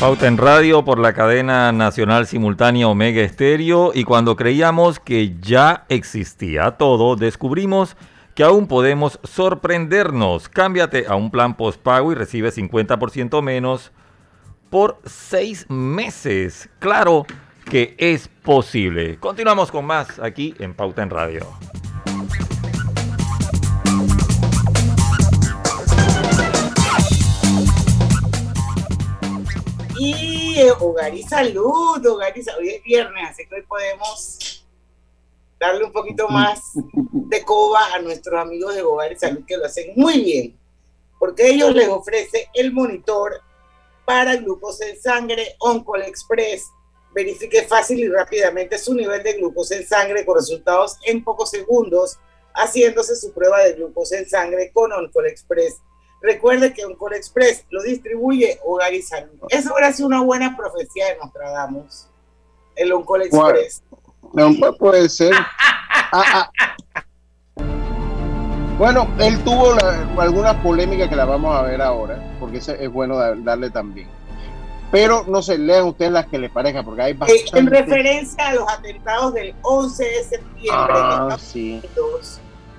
[0.00, 5.84] Pauta en Radio por la cadena nacional simultánea Omega Estéreo y cuando creíamos que ya
[5.90, 7.98] existía todo, descubrimos
[8.34, 10.48] que aún podemos sorprendernos.
[10.48, 13.92] Cámbiate a un plan postpago y recibe 50% menos
[14.70, 16.70] por seis meses.
[16.78, 17.26] Claro
[17.66, 19.18] que es posible.
[19.18, 21.46] Continuamos con más aquí en Pauta en Radio.
[30.80, 32.60] Hogar y Salud, Hogar y Salud.
[32.60, 34.66] Hoy es viernes, así que hoy podemos
[35.58, 39.66] darle un poquito más de coba a nuestros amigos de Hogar y Salud que lo
[39.66, 40.58] hacen muy bien,
[41.18, 43.42] porque ellos les ofrece el monitor
[44.06, 46.64] para glucosa en sangre Oncol Express.
[47.12, 52.18] Verifique fácil y rápidamente su nivel de glucosa en sangre con resultados en pocos segundos,
[52.54, 55.80] haciéndose su prueba de glucosa en sangre con Oncol Express
[56.22, 59.38] Recuerde que Oncol Express lo distribuye Hogar y Salud.
[59.48, 62.08] Eso hubiera sido una buena profecía de Nostradamus.
[62.76, 63.82] El Oncol Express.
[64.32, 65.34] No, pues puede ser.
[66.12, 66.50] Ah, ah.
[68.78, 69.74] Bueno, él tuvo
[70.18, 74.08] alguna polémica que la vamos a ver ahora, porque es bueno darle también.
[74.90, 77.58] Pero no sé, lean ustedes las que les parezca, porque hay bastante...
[77.58, 81.80] En referencia a los atentados del 11 de septiembre ah, sí.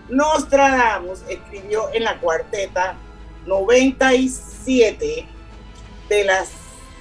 [0.09, 2.95] Nostradamus escribió en la cuarteta
[3.45, 5.27] 97
[6.09, 6.43] de la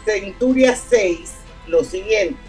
[0.05, 1.33] Centuria 6
[1.67, 2.41] lo siguiente.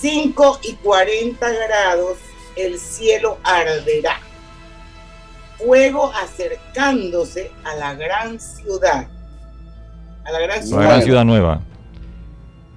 [0.00, 2.18] 5 y 40 grados
[2.56, 4.18] el cielo arderá.
[5.58, 9.08] Fuego acercándose a la gran ciudad.
[10.24, 11.60] A la gran ciudad, gran ciudad nueva.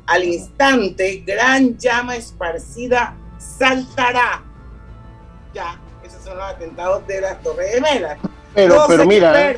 [0.06, 4.44] Al instante, gran llama esparcida saltará.
[5.54, 8.18] Ya, esos son los atentados de las Torres Gemelas.
[8.54, 9.56] Pero, pero mira.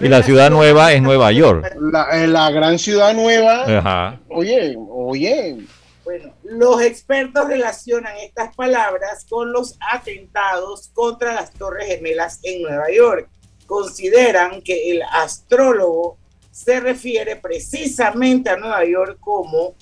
[0.00, 1.74] Y la ciudad nueva es Nueva York.
[1.80, 4.18] La, la gran ciudad nueva.
[4.28, 5.58] Oye, oye.
[6.04, 12.86] Bueno, los expertos relacionan estas palabras con los atentados contra las Torres Gemelas en Nueva
[12.94, 13.28] York.
[13.66, 16.16] Consideran que el astrólogo
[16.50, 19.74] se refiere precisamente a Nueva York como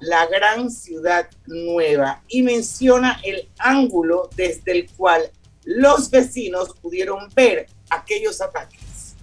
[0.00, 5.22] la gran ciudad nueva y menciona el ángulo desde el cual
[5.64, 9.14] los vecinos pudieron ver aquellos ataques.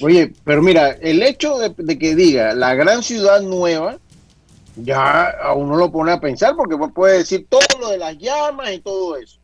[0.00, 3.98] Oye, pero mira, el hecho de, que diga la gran ciudad nueva,
[4.76, 8.72] ya a uno lo pone a pensar porque puede decir todo lo de las llamas
[8.72, 9.40] y todo eso.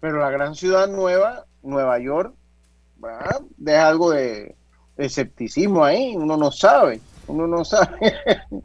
[0.00, 2.34] Pero la gran ciudad nueva, Nueva York,
[3.56, 4.54] deja algo de,
[4.96, 8.14] escepticismo ahí, uno no sabe, uno no sabe,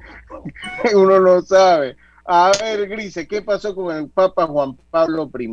[0.94, 1.98] uno no sabe.
[2.26, 5.52] A ver, Grise, ¿qué pasó con el Papa Juan Pablo I?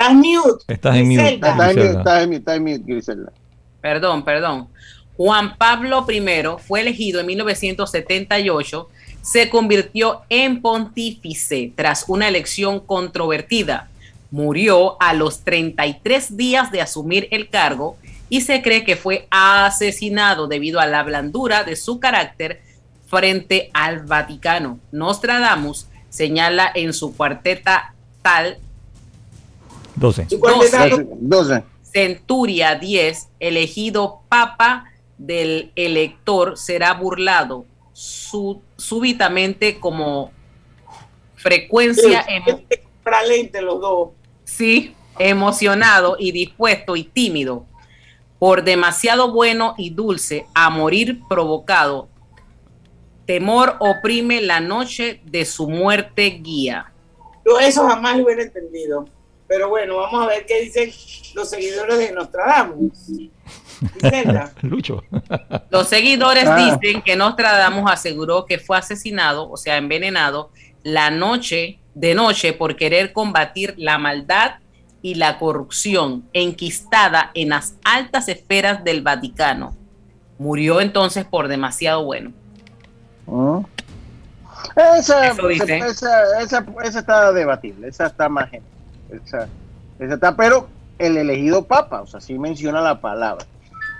[0.00, 0.64] Estás mute.
[0.66, 1.34] Estás en mute.
[1.34, 3.32] Estás en mute, mute, Griselda.
[3.82, 4.68] Perdón, perdón.
[5.18, 6.22] Juan Pablo I
[6.58, 8.88] fue elegido en 1978,
[9.20, 13.90] se convirtió en pontífice tras una elección controvertida.
[14.30, 17.98] Murió a los 33 días de asumir el cargo
[18.30, 22.62] y se cree que fue asesinado debido a la blandura de su carácter
[23.06, 24.78] frente al Vaticano.
[24.92, 28.56] Nostradamus señala en su cuarteta tal
[30.00, 30.26] 12.
[30.30, 31.64] 12.
[31.82, 34.86] Centuria 10, elegido papa
[35.18, 40.32] del elector será burlado súbitamente como
[41.34, 42.24] frecuencia
[43.60, 44.08] los dos.
[44.44, 47.66] Sí, emocionado y dispuesto y tímido
[48.38, 52.08] por demasiado bueno y dulce a morir provocado.
[53.26, 56.90] Temor oprime la noche de su muerte guía.
[57.44, 59.06] Yo eso jamás lo hubiera entendido.
[59.50, 60.92] Pero bueno, vamos a ver qué dicen
[61.34, 63.10] los seguidores de Nostradamus.
[64.62, 65.02] Lucho.
[65.70, 66.54] Los seguidores ah.
[66.54, 70.52] dicen que Nostradamus aseguró que fue asesinado, o sea, envenenado,
[70.84, 74.60] la noche de noche por querer combatir la maldad
[75.02, 79.76] y la corrupción enquistada en las altas esferas del Vaticano.
[80.38, 82.32] Murió entonces por demasiado bueno.
[83.26, 83.62] Ah.
[84.96, 88.79] Esa, esa, esa, está debatible, esa está más gente
[89.12, 89.48] esa,
[89.98, 93.44] está, pero el elegido papa, o sea, sí menciona la palabra.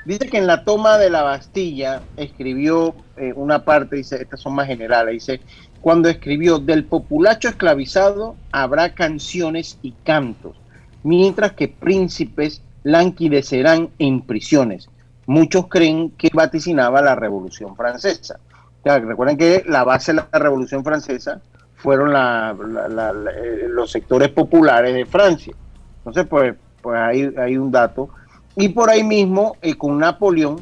[0.05, 4.55] Dice que en la toma de la Bastilla escribió eh, una parte, dice, estas son
[4.55, 5.41] más generales, dice,
[5.81, 10.57] cuando escribió, del populacho esclavizado habrá canciones y cantos,
[11.03, 14.89] mientras que príncipes lanquidecerán en prisiones.
[15.27, 18.41] Muchos creen que vaticinaba la Revolución Francesa.
[18.85, 21.41] recuerden que la base de la Revolución Francesa
[21.83, 25.55] fueron eh, los sectores populares de Francia.
[25.99, 28.11] Entonces, pues, pues hay, un dato.
[28.57, 30.61] Y por ahí mismo, eh, con Napoleón,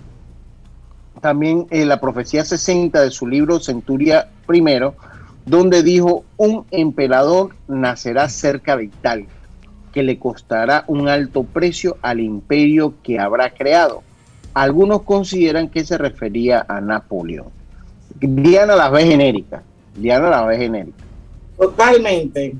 [1.20, 4.62] también eh, la profecía 60 de su libro Centuria I,
[5.46, 9.28] donde dijo, un emperador nacerá cerca de Italia,
[9.92, 14.02] que le costará un alto precio al imperio que habrá creado.
[14.54, 17.48] Algunos consideran que se refería a Napoleón.
[18.20, 19.62] Diana la ve genérica.
[19.94, 21.07] Diana la ve genérica.
[21.58, 22.54] Totalmente.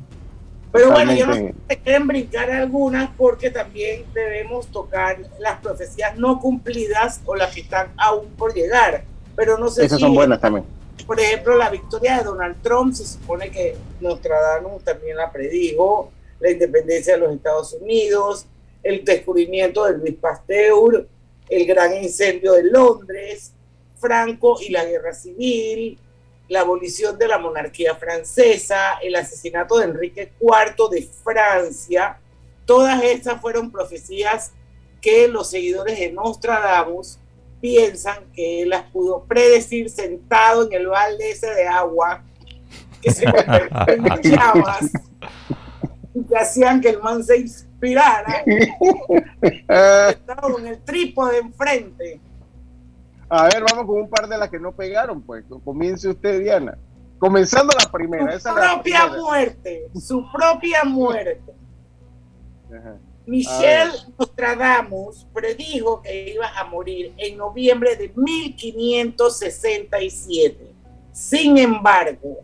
[0.73, 6.17] Pero bueno, yo no sé si quieren brincar algunas porque también debemos tocar las profecías
[6.19, 9.05] no cumplidas o las que están aún por llegar.
[9.35, 10.67] Pero no sé Esas son buenas también.
[11.07, 16.51] Por ejemplo, la victoria de Donald Trump se supone que Nostradamus también la predijo, la
[16.51, 18.47] independencia de los Estados Unidos,
[18.83, 21.09] el descubrimiento de Luis Pasteur,
[21.49, 23.53] el gran incendio de Londres,
[23.99, 25.99] Franco y la guerra civil,
[26.49, 32.19] la abolición de la monarquía francesa, el asesinato de Enrique IV de Francia,
[32.65, 34.53] todas estas fueron profecías
[35.01, 37.19] que los seguidores de Nostradamus
[37.61, 42.25] piensan que él las pudo predecir sentado en el balde ese de agua
[43.03, 44.91] que se en llamas
[46.15, 48.45] y que hacían que el man se inspirara.
[50.09, 52.21] Estaba con el trípode enfrente
[53.29, 55.45] a ver, vamos con un par de las que no pegaron, pues.
[55.65, 56.79] Comience usted, Diana.
[57.19, 58.39] Comenzando la primera.
[58.39, 59.91] Su propia muerte.
[60.01, 61.53] Su propia muerte.
[63.27, 70.73] Michelle Nostradamus predijo que iba a morir en noviembre de 1567.
[71.13, 72.39] Sin embargo,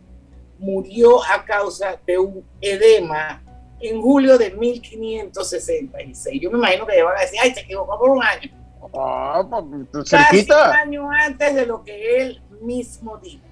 [0.59, 3.41] murió a causa de un edema
[3.79, 6.41] en julio de 1566.
[6.41, 8.51] Yo me imagino que le van a decir, ay, se equivocó por un año.
[8.93, 9.45] Ah,
[9.91, 13.43] pues, Casi un año antes de lo que él mismo dijo.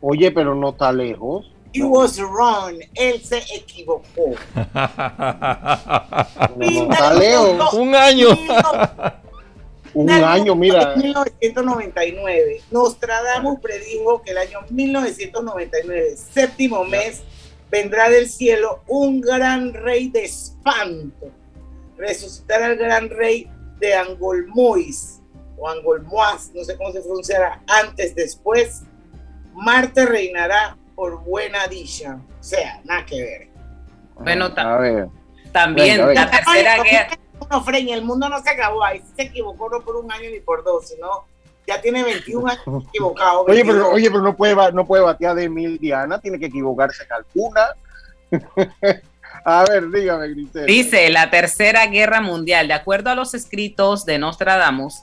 [0.00, 1.52] Oye, pero no está lejos.
[1.72, 2.80] He was wrong.
[2.94, 4.04] Él se equivocó.
[4.74, 7.72] no, está lejos.
[7.74, 8.28] Un año.
[9.94, 10.94] un año, mira.
[10.96, 12.60] 1999.
[12.70, 17.22] Nostradamus predijo que el año 1999, séptimo mes,
[17.70, 21.30] vendrá del cielo un gran rey de espanto.
[21.96, 23.48] Resucitará al gran rey
[23.82, 25.20] de Angolmois
[25.58, 28.82] o Angolmois, no sé cómo se pronunciará, antes, después,
[29.54, 32.20] Marte reinará por buena dicha.
[32.40, 33.48] O sea, nada que ver.
[34.20, 34.54] Bueno,
[35.52, 37.18] también la tercera guerra.
[37.50, 40.62] No, el mundo no se acabó ahí, se equivocó no por un año ni por
[40.64, 41.26] dos, sino
[41.66, 43.42] ya tiene 21 años equivocado.
[43.42, 47.04] Oye, pero, oye, pero no puede, no puede batear de mil Diana, tiene que equivocarse
[47.06, 47.76] calcula.
[49.44, 50.28] A ver, dígame.
[50.66, 52.68] Dice la Tercera Guerra Mundial.
[52.68, 55.00] De acuerdo a los escritos de Nostradamus,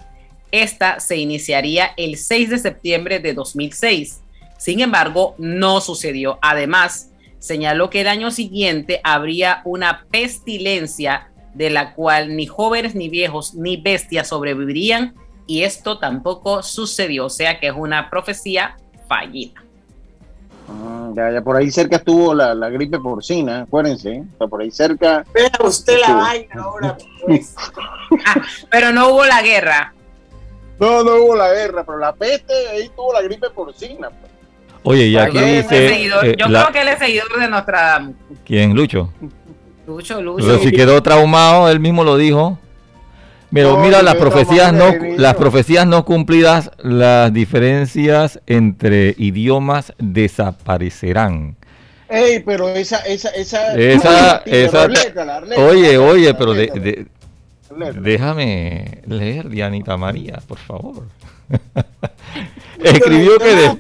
[0.52, 4.22] esta se iniciaría el 6 de septiembre de 2006.
[4.58, 6.40] Sin embargo, no sucedió.
[6.42, 13.10] Además, señaló que el año siguiente habría una pestilencia de la cual ni jóvenes, ni
[13.10, 15.16] viejos, ni bestias sobrevivirían
[15.48, 17.26] y esto tampoco sucedió.
[17.26, 18.78] O sea que es una profecía
[19.08, 19.64] fallida.
[20.70, 24.24] Ah, ya, ya por ahí cerca estuvo la, gripe porcina, acuérdense.
[24.38, 25.26] por ahí cerca.
[25.34, 27.56] Vea usted la vaina ahora, pues.
[28.26, 29.94] Ah, pero no hubo la guerra.
[30.80, 34.10] No, no hubo la guerra, pero la peste, ahí tuvo la gripe porcina.
[34.10, 34.32] Pues.
[34.84, 36.06] Oye, y aquí dice.
[36.06, 38.16] Eh, yo creo que él es seguidor de Nostradamus.
[38.46, 38.74] ¿Quién?
[38.74, 39.12] Lucho.
[39.86, 40.46] Lucho, Lucho.
[40.46, 42.58] Pero si quedó traumado, él mismo lo dijo.
[43.52, 51.56] Pero mira, las profecías, no, las profecías no cumplidas, las diferencias entre idiomas desaparecerán.
[52.10, 54.88] Ey, pero esa, esa, esa, esa, esa
[55.58, 57.08] oye, oye, pero de,
[58.02, 61.04] déjame leer, Dianita María, por favor.
[62.84, 63.78] escribió, que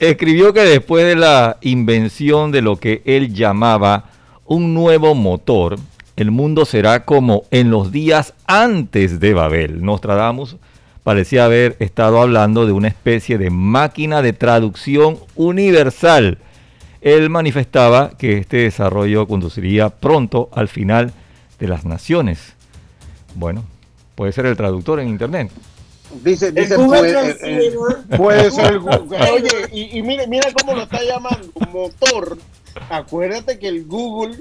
[0.00, 4.10] escribió que después de la invención de lo que él llamaba
[4.44, 5.78] un nuevo motor,
[6.16, 9.84] el mundo será como en los días antes de Babel.
[9.84, 10.56] Nostradamus
[11.02, 16.38] parecía haber estado hablando de una especie de máquina de traducción universal.
[17.00, 21.12] Él manifestaba que este desarrollo conduciría pronto al final
[21.58, 22.54] de las naciones.
[23.34, 23.64] Bueno,
[24.14, 25.50] puede ser el traductor en Internet.
[26.22, 27.72] Dice, dice puede, eh,
[28.18, 28.76] puede, ser.
[28.76, 32.36] Oye, y, y mira, mira cómo lo está llamando, motor.
[32.90, 34.36] Acuérdate que el Google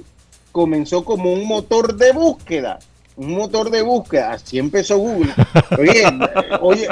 [0.52, 2.80] comenzó como un motor de búsqueda.
[3.16, 4.34] Un motor de búsqueda.
[4.34, 5.34] Así empezó Google.
[5.78, 6.04] Oye,
[6.62, 6.88] oye.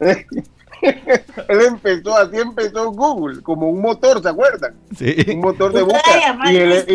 [0.82, 4.74] Él empezó, así empezó Google, como un motor, ¿se acuerdan?
[4.96, 5.14] Sí.
[5.28, 6.38] Un motor de búsqueda.
[6.46, 6.92] Y él, y,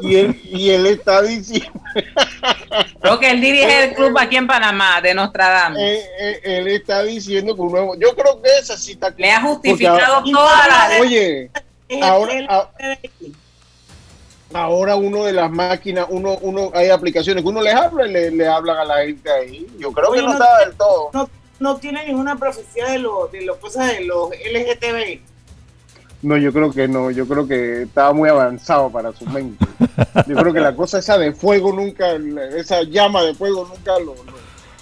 [0.00, 1.80] y, él, y él está diciendo.
[3.00, 5.78] Creo que él dirige el club aquí en Panamá, de Nostradamus.
[5.78, 7.94] Él, eh, eh, él está diciendo que un nuevo.
[7.96, 9.14] Yo creo que esa sí está.
[9.16, 10.88] Le ha justificado toda la.
[11.00, 11.50] Oye,
[12.02, 12.70] ahora,
[14.52, 18.30] ahora uno de las máquinas, uno, uno, hay aplicaciones que uno les habla y le,
[18.30, 19.66] le hablan a la gente ahí.
[19.78, 21.10] Yo creo que no, está del todo.
[21.12, 21.28] No,
[21.60, 25.20] no tiene ninguna profecía de los de los cosas de los LGTB.
[26.22, 29.66] No, yo creo que no, yo creo que estaba muy avanzado para su mente.
[30.26, 32.14] Yo creo que la cosa esa de fuego nunca,
[32.56, 34.32] esa llama de fuego nunca lo, lo,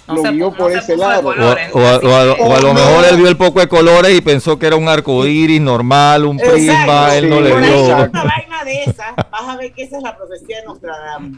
[0.07, 1.29] lo guió por ese lado.
[1.29, 1.97] O, o, a,
[2.33, 4.87] o, a, lo mejor él vio el poco de colores y pensó que era un
[4.87, 7.85] arco iris normal, un prisma, él no le vio.
[7.85, 11.37] Una vaina de esa, vas a ver que esa es la profecía de Nostradamus.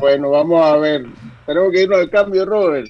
[0.00, 1.06] Bueno, vamos a ver.
[1.46, 2.88] Tenemos que irnos al cambio, Robert.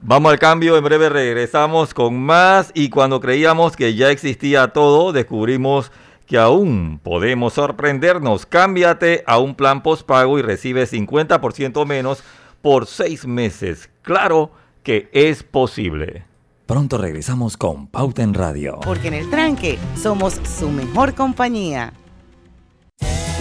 [0.00, 5.12] Vamos al cambio, en breve regresamos con más y cuando creíamos que ya existía todo,
[5.12, 5.90] descubrimos
[6.24, 8.46] que aún podemos sorprendernos.
[8.46, 12.22] Cámbiate a un plan postpago y recibe 50% menos
[12.62, 13.90] por seis meses.
[14.02, 14.50] Claro
[14.82, 16.24] que es posible.
[16.66, 18.80] Pronto regresamos con Pauta en Radio.
[18.84, 21.94] Porque en el tranque somos su mejor compañía.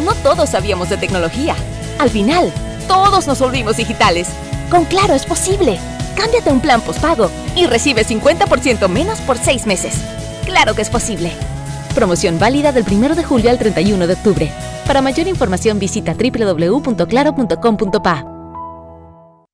[0.03, 1.55] No todos sabíamos de tecnología.
[1.99, 2.53] Al final,
[2.87, 4.29] todos nos volvimos digitales.
[4.69, 5.79] Con Claro es posible.
[6.15, 10.01] Cámbiate a un plan postpago y recibe 50% menos por seis meses.
[10.45, 11.31] Claro que es posible.
[11.95, 14.51] Promoción válida del 1 de julio al 31 de octubre.
[14.85, 18.36] Para mayor información visita www.claro.com.pa.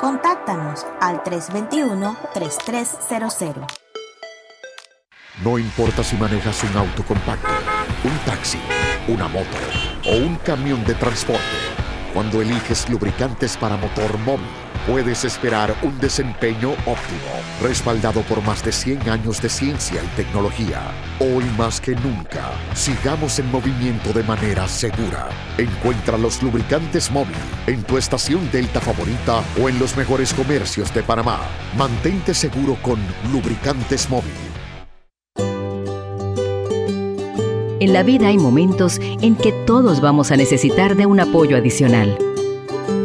[0.00, 3.66] Contáctanos al 321-3300.
[5.42, 7.48] No importa si manejas un auto compacto,
[8.04, 8.58] un taxi,
[9.08, 9.56] una moto
[10.06, 11.40] o un camión de transporte.
[12.12, 14.44] Cuando eliges lubricantes para motor móvil,
[14.86, 20.80] puedes esperar un desempeño óptimo, respaldado por más de 100 años de ciencia y tecnología.
[21.18, 25.28] Hoy más que nunca, sigamos en movimiento de manera segura.
[25.58, 31.02] Encuentra los lubricantes móvil en tu estación Delta favorita o en los mejores comercios de
[31.02, 31.40] Panamá.
[31.76, 32.98] Mantente seguro con
[33.32, 34.32] lubricantes móvil.
[37.78, 42.16] En la vida hay momentos en que todos vamos a necesitar de un apoyo adicional.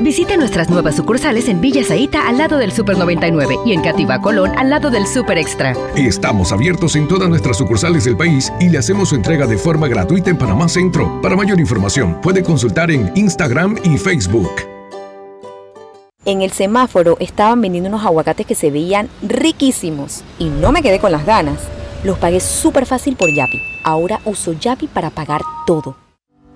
[0.00, 4.20] Visite nuestras nuevas sucursales en Villa Zaita al lado del Super 99 y en Cativa
[4.20, 5.74] Colón al lado del Super Extra.
[5.96, 9.88] Estamos abiertos en todas nuestras sucursales del país y le hacemos su entrega de forma
[9.88, 11.20] gratuita en Panamá Centro.
[11.22, 14.50] Para mayor información, puede consultar en Instagram y Facebook.
[16.26, 20.98] En el semáforo estaban vendiendo unos aguacates que se veían riquísimos y no me quedé
[20.98, 21.58] con las ganas.
[22.04, 23.62] Los pagué súper fácil por Yapi.
[23.82, 25.96] Ahora uso Yapi para pagar todo.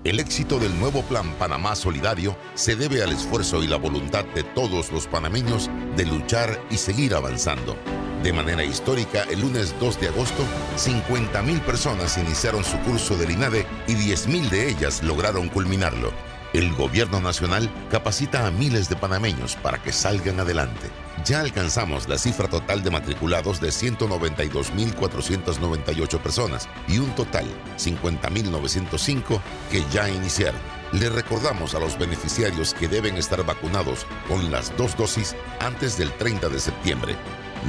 [0.02, 4.42] El éxito del nuevo Plan Panamá Solidario se debe al esfuerzo y la voluntad de
[4.42, 7.76] todos los panameños de luchar y seguir avanzando.
[8.22, 10.42] De manera histórica, el lunes 2 de agosto,
[10.78, 16.14] 50.000 personas iniciaron su curso del INADE y 10.000 de ellas lograron culminarlo.
[16.54, 20.88] El gobierno nacional capacita a miles de panameños para que salgan adelante.
[21.24, 27.44] Ya alcanzamos la cifra total de matriculados de 192.498 personas y un total
[27.78, 29.40] 50.905
[29.70, 30.60] que ya iniciaron.
[30.92, 36.10] Le recordamos a los beneficiarios que deben estar vacunados con las dos dosis antes del
[36.12, 37.14] 30 de septiembre.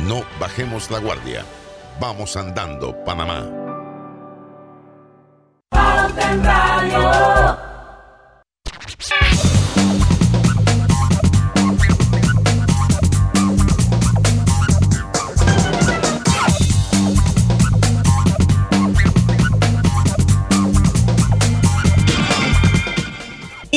[0.08, 1.46] No bajemos la guardia.
[2.00, 3.50] Vamos andando, Panamá.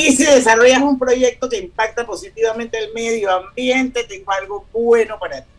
[0.05, 5.41] Y si desarrollas un proyecto que impacta positivamente el medio ambiente, tengo algo bueno para
[5.41, 5.49] ti.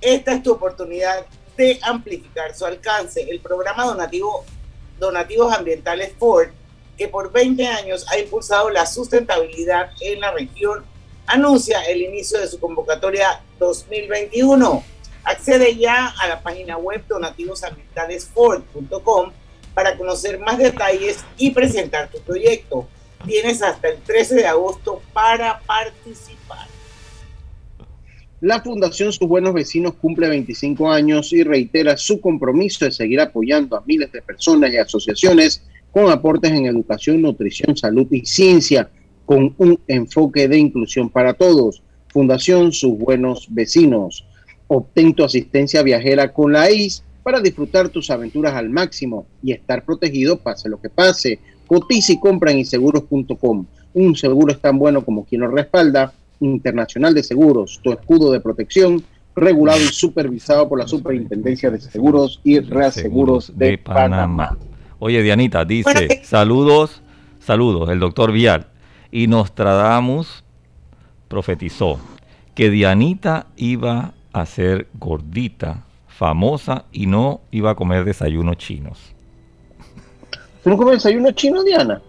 [0.00, 1.24] Esta es tu oportunidad
[1.56, 3.24] de amplificar su alcance.
[3.30, 4.44] El programa donativo
[4.98, 6.48] Donativos Ambientales Ford,
[6.96, 10.84] que por 20 años ha impulsado la sustentabilidad en la región,
[11.28, 14.82] anuncia el inicio de su convocatoria 2021.
[15.22, 19.30] Accede ya a la página web donativosambientalesford.com
[19.72, 22.88] para conocer más detalles y presentar tu proyecto.
[23.26, 26.66] Tienes hasta el 13 de agosto para participar.
[28.40, 33.76] La Fundación Sus Buenos Vecinos cumple 25 años y reitera su compromiso de seguir apoyando
[33.76, 38.88] a miles de personas y asociaciones con aportes en educación, nutrición, salud y ciencia,
[39.26, 41.82] con un enfoque de inclusión para todos.
[42.08, 44.24] Fundación Sus Buenos Vecinos.
[44.68, 49.84] Obtén tu asistencia viajera con la IS para disfrutar tus aventuras al máximo y estar
[49.84, 51.40] protegido pase lo que pase.
[51.68, 53.66] Cotiza y compra en inseguros.com.
[53.94, 58.40] Un seguro es tan bueno como quien lo respalda Internacional de Seguros, tu escudo de
[58.40, 59.02] protección,
[59.36, 64.56] regulado y supervisado por la Superintendencia de Seguros y Reaseguros de, de Panamá.
[64.98, 67.02] Oye, Dianita, dice, saludos,
[67.38, 68.66] saludos, el doctor Vial.
[69.10, 70.44] Y Nostradamus
[71.28, 72.00] profetizó
[72.54, 79.14] que Dianita iba a ser gordita, famosa y no iba a comer desayunos chinos.
[80.68, 82.02] ¿Tú no comes desayuno chino, Diana?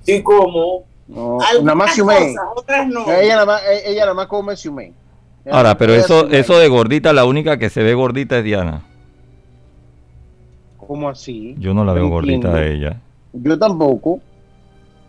[0.00, 0.84] Sí, como.
[1.08, 2.34] No, nada más siumei.
[2.54, 3.04] Otras no.
[3.12, 4.94] Ella nada más, ella nada más come siumei.
[5.50, 8.82] Ahora, pero eso, eso de gordita, la única que se ve gordita es Diana.
[10.78, 11.54] ¿Cómo así?
[11.58, 12.98] Yo no la veo gordita a ella.
[13.34, 14.20] Yo tampoco.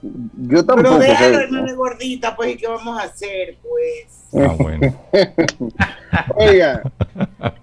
[0.02, 0.98] Yo tampoco.
[1.00, 4.26] Pero déjalo de gordita, pues, ¿y qué vamos a hacer, pues?
[4.46, 4.94] Ah, bueno.
[6.36, 6.82] Oiga.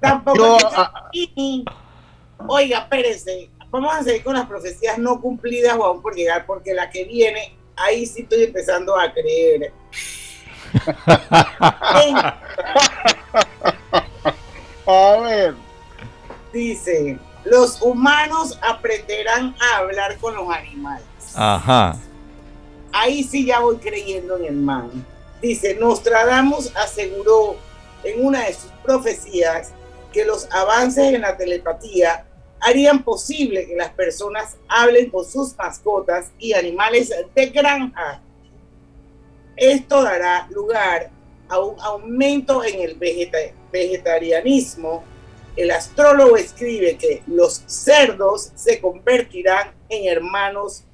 [0.01, 0.39] Tampoco.
[0.39, 1.11] Yo, ah,
[2.47, 3.51] Oiga, espérese.
[3.75, 7.05] Vamos a seguir con las profecías no cumplidas o aún por llegar, porque la que
[7.07, 9.73] viene, ahí sí estoy empezando a creer.
[14.87, 15.55] A ver.
[16.53, 21.05] Dice, los humanos aprenderán a hablar con los animales.
[21.35, 21.97] Ajá.
[22.93, 25.05] Ahí sí ya voy creyendo en el man.
[25.43, 27.57] Dice, Nostradamus aseguró
[28.05, 29.73] en una de sus profecías
[30.13, 32.25] que los avances en la telepatía
[32.65, 38.21] harían posible que las personas hablen con sus mascotas y animales de granja.
[39.57, 41.11] Esto dará lugar
[41.49, 45.05] a un aumento en el vegeta- vegetarianismo.
[45.57, 50.85] El astrólogo escribe que los cerdos se convertirán en hermanos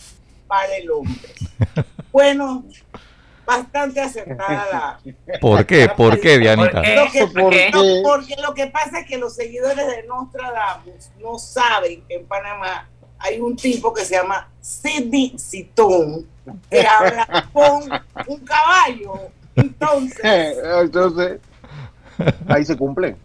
[0.46, 1.32] para el hombre.
[2.12, 2.64] Bueno,
[3.56, 5.88] bastante acertada la, ¿Por qué?
[5.96, 6.82] ¿Por qué, Dianita?
[6.82, 7.70] lo que, ¿Por qué?
[7.72, 12.26] no, porque lo que pasa es que los seguidores de Nostradamus no saben que en
[12.26, 12.88] Panamá
[13.18, 16.26] hay un tipo que se llama Sidney Citón
[16.70, 17.82] que habla con
[18.26, 19.14] un caballo.
[19.56, 20.20] Entonces,
[20.82, 21.40] Entonces,
[22.48, 23.16] ahí se cumple.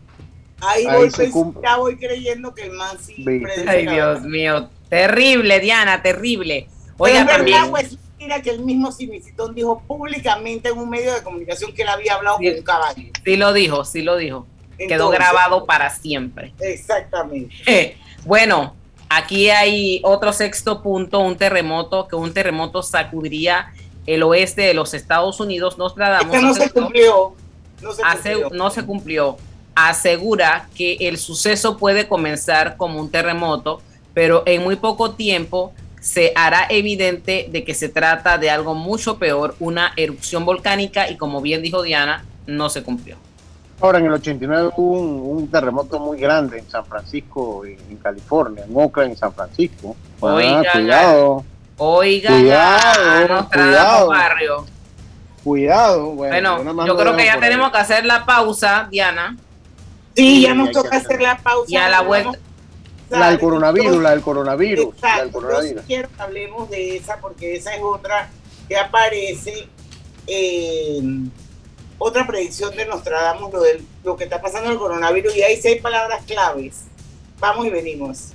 [0.62, 1.62] ahí, Ahí voy, se pens- cumple.
[1.64, 3.26] ya voy creyendo que el man sí
[3.68, 4.70] Ay, Dios mío.
[4.90, 6.68] Terrible, Diana, terrible.
[6.98, 7.72] Oiga, es verdad, también.
[7.72, 7.98] pues,
[8.42, 12.16] que el mismo Sidney Citón dijo públicamente en un medio de comunicación que él había
[12.16, 12.50] hablado Sí.
[12.50, 13.04] con un caballo.
[13.24, 14.46] Sí lo dijo, sí lo dijo.
[14.78, 16.54] Quedó grabado para siempre.
[16.60, 17.56] Exactamente.
[17.66, 18.74] Eh, bueno,
[19.10, 23.72] aquí hay otro sexto punto, un terremoto, que un terremoto sacudiría
[24.06, 25.78] el oeste de los Estados Unidos.
[25.78, 27.34] Nostradamus Este no se cumplió.
[27.82, 28.50] No se cumplió.
[28.52, 29.38] no se cumplió.
[29.76, 33.82] Asegura que el suceso puede comenzar como un terremoto,
[34.14, 35.74] pero en muy poco tiempo
[36.06, 41.18] se hará evidente de que se trata de algo mucho peor, una erupción volcánica, y
[41.18, 43.18] como bien dijo Diana, no se cumplió.
[43.82, 47.98] Ahora, en el 89 hubo un, un terremoto muy grande en San Francisco, en, en
[47.98, 49.96] California, en Oakland, en San Francisco.
[50.22, 51.44] Ah, Oiga, cuidado,
[51.78, 54.08] Oiga, Cuidado, Nostradamus cuidado.
[54.08, 54.66] Barrio.
[55.44, 56.10] cuidado.
[56.12, 59.36] Bueno, yo creo que ya tenemos que hacer la pausa, Diana.
[60.16, 61.22] Sí, ya Sí, nos hay que toca hacer.
[61.22, 61.66] la pausa.
[61.68, 62.40] Y a la Vamos vuelta.
[63.10, 65.84] La del coronavirus, la del coronavirus, la del Exacto, yo coronavirus.
[65.86, 68.30] quiero que hablemos de esa porque esa es otra
[68.68, 69.68] que aparece
[70.28, 71.32] en
[71.98, 75.58] otra predicción de Nostradamus, lo, del, lo que está pasando en el coronavirus y hay
[75.58, 76.86] seis palabras claves.
[77.40, 78.32] Vamos y venimos.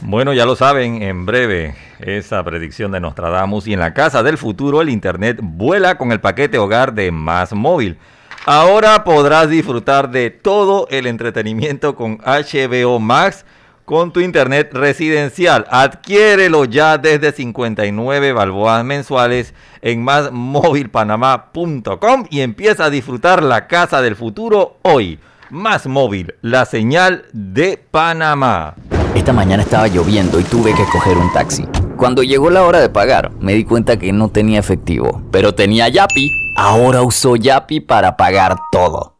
[0.00, 4.38] Bueno, ya lo saben, en breve esa predicción de Nostradamus y en la casa del
[4.38, 7.98] futuro el internet vuela con el paquete hogar de Más Móvil.
[8.44, 13.44] Ahora podrás disfrutar de todo el entretenimiento con HBO Max
[13.86, 15.64] con tu internet residencial.
[15.70, 24.16] Adquiérelo ya desde 59 balboas mensuales en másmóvilpanamá.com y empieza a disfrutar la casa del
[24.16, 25.18] futuro hoy.
[25.48, 28.74] Más móvil, la señal de Panamá.
[29.14, 31.66] Esta mañana estaba lloviendo y tuve que coger un taxi.
[31.96, 35.88] Cuando llegó la hora de pagar, me di cuenta que no tenía efectivo, pero tenía
[35.88, 36.30] Yapi.
[36.56, 39.15] Ahora uso Yapi para pagar todo.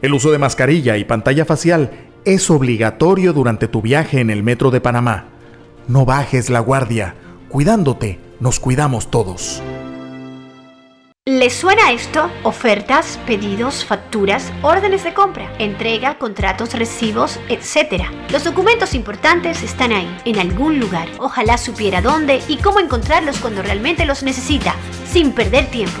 [0.00, 1.90] El uso de mascarilla y pantalla facial
[2.24, 5.26] es obligatorio durante tu viaje en el metro de Panamá.
[5.88, 7.14] No bajes la guardia.
[7.48, 9.62] Cuidándote, nos cuidamos todos.
[11.26, 12.30] ¿Les suena esto?
[12.42, 18.04] Ofertas, pedidos, facturas, órdenes de compra, entrega, contratos, recibos, etc.
[18.30, 21.08] Los documentos importantes están ahí, en algún lugar.
[21.18, 24.74] Ojalá supiera dónde y cómo encontrarlos cuando realmente los necesita,
[25.10, 26.00] sin perder tiempo.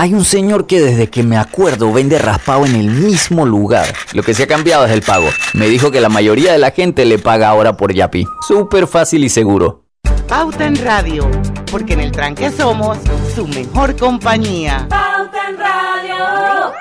[0.00, 3.92] Hay un señor que desde que me acuerdo vende raspado en el mismo lugar.
[4.12, 5.28] Lo que se ha cambiado es el pago.
[5.54, 8.24] Me dijo que la mayoría de la gente le paga ahora por Yapi.
[8.46, 9.86] Súper fácil y seguro.
[10.28, 11.28] Pauta en Radio,
[11.68, 12.96] porque en el tranque somos
[13.34, 14.86] su mejor compañía.
[14.88, 16.72] Pauta en Radio.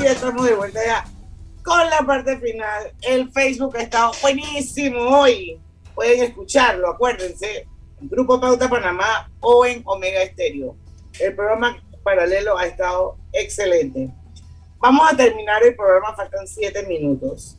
[0.00, 1.09] Y estamos de vuelta ya
[1.70, 2.92] con la parte final.
[3.00, 5.60] El Facebook ha estado buenísimo hoy.
[5.94, 7.64] Pueden escucharlo, acuérdense,
[8.00, 10.74] en Grupo Pauta Panamá o en Omega Estéreo.
[11.20, 14.10] El programa paralelo ha estado excelente.
[14.80, 17.56] Vamos a terminar el programa, faltan siete minutos,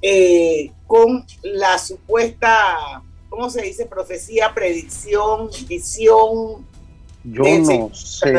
[0.00, 3.86] eh, con la supuesta, ¿cómo se dice?
[3.86, 6.64] Profecía, predicción, visión.
[7.24, 8.30] Yo no sé.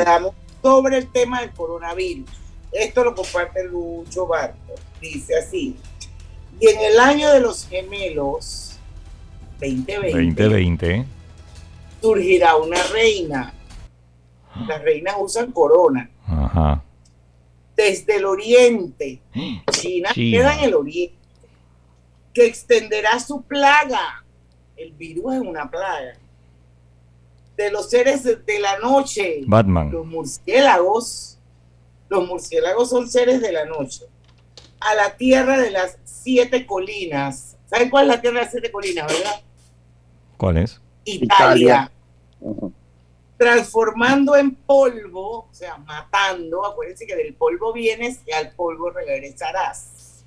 [0.62, 2.45] Sobre el tema del coronavirus.
[2.72, 4.74] Esto lo comparte Lucho Barco.
[5.00, 5.78] Dice así.
[6.60, 8.78] Y en el año de los gemelos,
[9.60, 11.06] 2020, 2020.
[12.02, 13.54] surgirá una reina.
[14.68, 16.10] Las reinas usan corona.
[16.26, 16.82] Ajá.
[17.76, 19.22] Desde el oriente.
[19.34, 20.14] China, China.
[20.14, 21.16] queda en el oriente.
[22.34, 24.24] Que extenderá su plaga.
[24.78, 26.18] El virus es una plaga.
[27.58, 29.42] De los seres de la noche.
[29.46, 29.92] Batman.
[29.92, 31.35] Los murciélagos.
[32.16, 34.06] Los murciélagos son seres de la noche.
[34.80, 37.58] A la tierra de las siete colinas.
[37.66, 39.42] ¿Saben cuál es la tierra de las siete colinas, verdad?
[40.38, 40.80] ¿Cuál es?
[41.04, 41.92] Italia.
[43.38, 46.66] Transformando en polvo, o sea, matando.
[46.66, 50.24] Acuérdense que del polvo vienes y al polvo regresarás.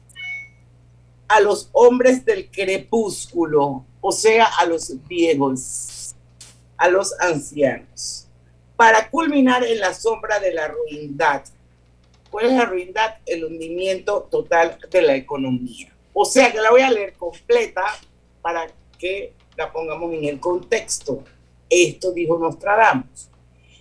[1.26, 6.14] A los hombres del crepúsculo, o sea, a los viejos,
[6.76, 8.26] a los ancianos,
[8.76, 11.44] para culminar en la sombra de la ruindad.
[12.30, 13.16] ¿Cuál es la ruindad?
[13.26, 15.92] El hundimiento total de la economía.
[16.12, 17.84] O sea que la voy a leer completa
[18.42, 18.66] para
[18.98, 21.24] que la pongamos en el contexto.
[21.70, 23.28] Esto dijo Nostradamus.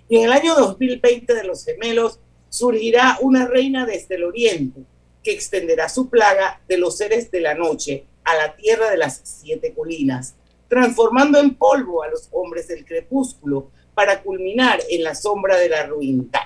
[0.10, 2.20] Y en el año 2020 de los gemelos
[2.50, 4.82] surgirá una reina desde el oriente
[5.24, 9.22] que extenderá su plaga de los seres de la noche a la tierra de las
[9.24, 10.36] siete colinas,
[10.70, 15.86] transformando en polvo a los hombres del crepúsculo para culminar en la sombra de la
[15.88, 16.42] ruindad.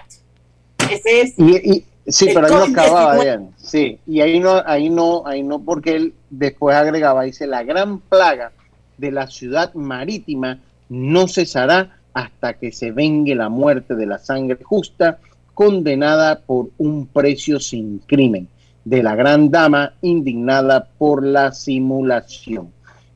[0.89, 3.21] Ese es Y, y- sí, pero ahí no acababa, COVID-19.
[3.21, 3.47] Diana.
[3.57, 7.99] Sí, y ahí no, ahí no, ahí no, porque él después agregaba, dice, la gran
[7.99, 8.51] plaga
[8.97, 14.59] de la ciudad marítima no cesará hasta que se vengue la muerte de la sangre
[14.63, 15.19] justa,
[15.53, 18.47] condenada por un precio sin crimen,
[18.83, 22.71] de la gran dama indignada por la simulación.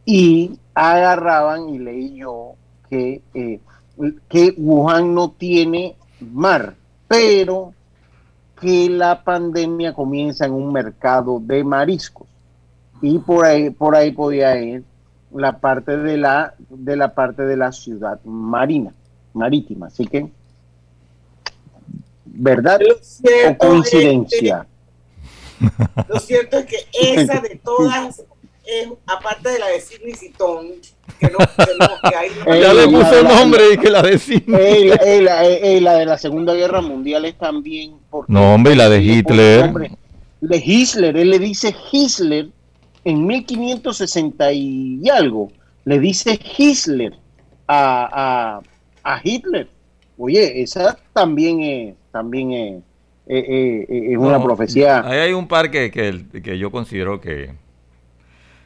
[0.06, 2.54] Y agarraban, y leí yo,
[2.90, 3.60] que, eh,
[4.30, 6.76] que Wuhan no tiene mar,
[7.08, 7.74] pero
[8.66, 12.28] que la pandemia comienza en un mercado de mariscos.
[13.00, 14.84] Y por ahí por ahí podía ir
[15.32, 18.92] la parte de la de la parte de la ciudad marina
[19.34, 19.88] marítima.
[19.88, 20.32] Así que
[22.26, 24.66] verdad o coincidencia
[26.10, 28.24] Lo cierto es que esa de todas
[28.68, 30.68] es, aparte de la de Sidney Citón,
[31.20, 34.18] que no, que no, que hay no- Ya le puso nombre y que la de
[34.18, 34.60] Sidney.
[34.62, 37.96] Ey, la, ey, la- ey, la de la Segunda Guerra Mundial es también.
[38.10, 39.66] porque- No, hombre, y la de Hitler.
[39.66, 39.92] nombre
[40.42, 42.50] De Hitler, él le dice Hitler
[43.04, 45.52] en 1560 y algo.
[45.86, 47.14] Le dice Hitler
[47.68, 48.60] a,
[49.04, 49.68] a, a Hitler.
[50.18, 52.84] Oye, esa también es, también es,
[53.28, 55.02] es- es- es una No, profecía.
[55.06, 57.54] Ahí hay un par que, que, que yo considero que.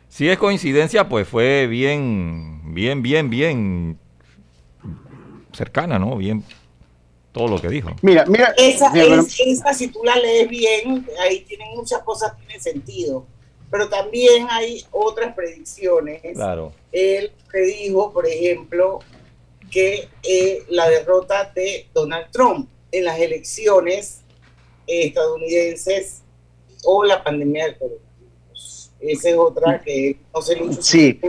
[0.10, 4.00] Si es coincidencia, pues fue bien, bien, bien, bien
[5.54, 6.18] cercana, ¿no?
[6.18, 6.44] Bien
[7.32, 7.92] todo lo que dijo.
[8.02, 12.02] Mira, mira, Esa, mira, pero- es- esa, si tú la lees bien, ahí tienen muchas
[12.04, 13.26] cosas que tienen sentido.
[13.72, 16.22] Pero también hay otras predicciones.
[16.34, 16.74] Claro.
[16.92, 19.00] Él predijo, por ejemplo,
[19.70, 24.22] que eh, la derrota de Donald Trump en las elecciones
[24.88, 26.24] eh, estadounidenses
[26.84, 28.09] o la pandemia del coronavirus.
[29.02, 30.82] Esa es otra que no sé mucho.
[30.82, 31.20] Sí.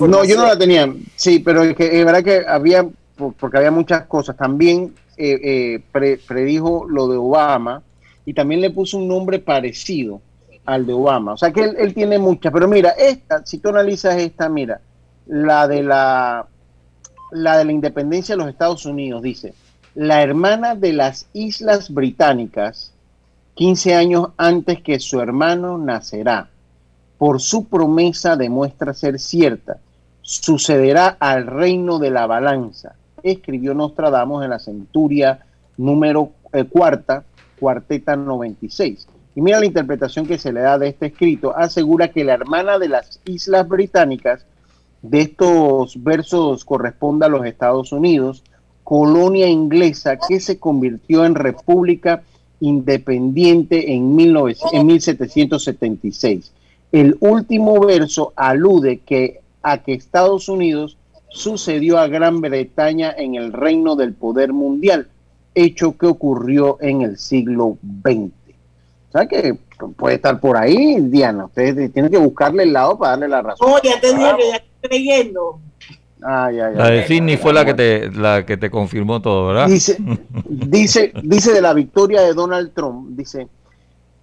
[0.00, 0.92] No, yo no la tenía.
[1.16, 2.86] Sí, pero es que es verdad que había,
[3.16, 4.36] por- porque había muchas cosas.
[4.36, 7.82] También eh, eh, pre- predijo lo de Obama
[8.26, 10.20] y también le puso un nombre parecido
[10.66, 11.32] al de Obama.
[11.32, 12.52] O sea que él, él tiene muchas.
[12.52, 14.80] Pero mira, esta, si tú analizas esta, mira,
[15.26, 16.46] la de la,
[17.32, 19.54] la de la independencia de los Estados Unidos, dice,
[19.94, 22.92] la hermana de las Islas Británicas,
[23.54, 26.48] 15 años antes que su hermano nacerá
[27.18, 29.78] por su promesa demuestra ser cierta.
[30.22, 35.40] Sucederá al reino de la balanza, escribió Nostradamus en la centuria
[35.76, 37.24] número eh, cuarta,
[37.58, 39.08] cuarteta 96.
[39.34, 41.56] Y mira la interpretación que se le da de este escrito.
[41.56, 44.44] Asegura que la hermana de las Islas Británicas,
[45.02, 48.42] de estos versos corresponde a los Estados Unidos,
[48.84, 52.22] colonia inglesa que se convirtió en república
[52.60, 56.52] independiente en, 19 en 1776.
[56.92, 60.96] El último verso alude que a que Estados Unidos
[61.28, 65.08] sucedió a Gran Bretaña en el reino del poder mundial,
[65.54, 68.32] hecho que ocurrió en el siglo XX.
[69.08, 69.56] O sea que
[69.96, 71.46] puede estar por ahí, Diana.
[71.46, 73.68] Ustedes tienen que buscarle el lado para darle la razón.
[73.70, 75.60] Oh, ya te dije que ya estoy creyendo.
[76.20, 79.48] Ay, ay, La ay, de Sidney fue la que te, la que te confirmó todo,
[79.48, 79.68] ¿verdad?
[79.68, 79.96] Dice,
[80.48, 83.46] dice, dice de la victoria de Donald Trump, dice,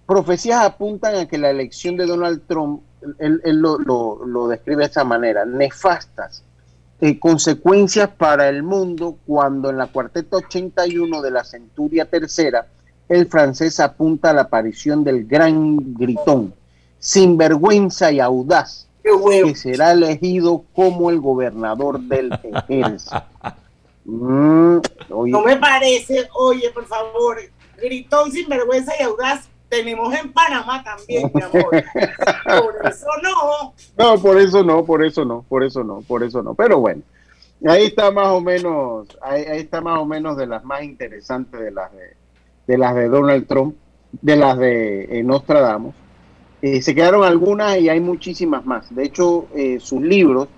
[0.06, 2.82] profecías apuntan a que la elección de Donald Trump,
[3.18, 6.42] él, él lo, lo- lo describe de esta manera, nefastas,
[7.00, 12.66] eh, consecuencias para el mundo cuando en la cuarteta 81 de la centuria tercera,
[13.08, 16.54] el francés apunta a la aparición del gran gritón,
[16.98, 18.88] sinvergüenza y audaz,
[19.44, 23.22] que será elegido como el gobernador del ejército.
[24.04, 24.78] Mm,
[25.32, 27.38] No me parece, oye, por favor,
[27.80, 31.70] gritón sin vergüenza y audaz, tenemos en Panamá también, mi amor.
[31.70, 33.74] Por eso no.
[33.98, 36.54] No, por eso no, por eso no, por eso no, por eso no.
[36.54, 37.02] Pero bueno,
[37.66, 41.60] ahí está más o menos, ahí, ahí está más o menos de las más interesantes
[41.60, 42.16] de las de,
[42.66, 43.76] de las de Donald Trump,
[44.12, 45.94] de las de eh, Nostradamus.
[46.62, 48.94] Eh, se quedaron algunas y hay muchísimas más.
[48.94, 50.48] De hecho, eh, sus libros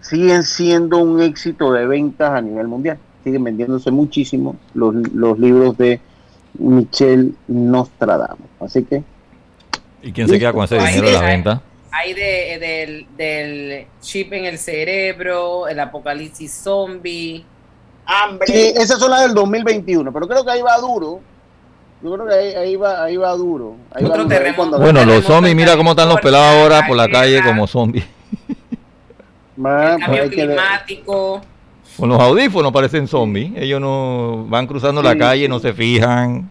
[0.00, 2.98] siguen siendo un éxito de ventas a nivel mundial.
[3.24, 6.00] Siguen vendiéndose muchísimo los, los libros de
[6.58, 8.48] Michel Nostradamus.
[8.60, 9.02] Así que
[10.02, 11.62] ¿Y quién se queda con ese dinero de la venta?
[11.90, 17.44] Hay de, del, del chip en el cerebro, el apocalipsis zombie.
[18.04, 18.46] Hambre.
[18.46, 21.20] Sí, esas son las del 2021, pero creo que ahí va duro.
[22.02, 23.76] Yo creo que ahí, ahí va, ahí va duro.
[23.92, 24.76] Ahí va Otro duro.
[24.76, 28.04] Ahí Bueno, los zombies, mira cómo están los pelados ahora por la calle como zombies.
[29.56, 31.40] El cambio pues climático.
[31.96, 33.52] Con los audífonos parecen zombies.
[33.56, 36.50] Ellos no van cruzando la calle, no se fijan.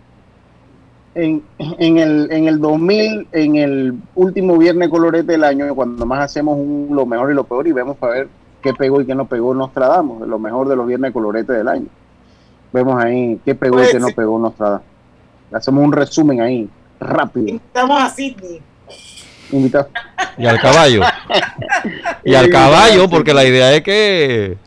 [1.13, 6.19] En, en, el, en el 2000, en el último viernes colorete del año, cuando más
[6.19, 8.27] hacemos un, lo mejor y lo peor y vemos para ver
[8.61, 11.85] qué pegó y qué no pegó Nostradamus, lo mejor de los viernes colorete del año.
[12.73, 14.13] Vemos ahí qué pegó y Pues qué no sí.
[14.13, 14.85] pegó Nostradamus.
[15.53, 16.67] Hacemos un resumen ahí,
[16.99, 17.55] rápido.
[17.55, 18.61] Estamos a Sydney.
[19.51, 19.87] Invitado.
[20.37, 21.01] Y al caballo.
[22.25, 24.57] Y al caballo, porque la idea es que...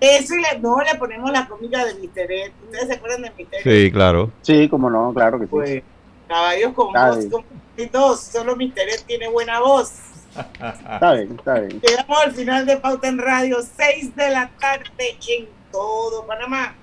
[0.00, 2.30] Eso y le, no le ponemos la comida de Mr.
[2.30, 2.52] Ed.
[2.64, 3.54] ¿Ustedes se acuerdan de Mr.
[3.54, 3.62] Ed?
[3.64, 4.30] Sí, claro.
[4.42, 5.50] Sí, como no, claro que sí.
[5.50, 5.82] Pues,
[6.28, 7.44] caballos con Está voz como
[7.92, 8.20] dos.
[8.20, 8.88] Solo Mr.
[8.88, 9.92] Ed tiene buena voz.
[10.38, 11.80] Está bien, está bien.
[11.80, 16.74] Llegamos al final de Pauta en Radio, 6 de la tarde en todo Panamá.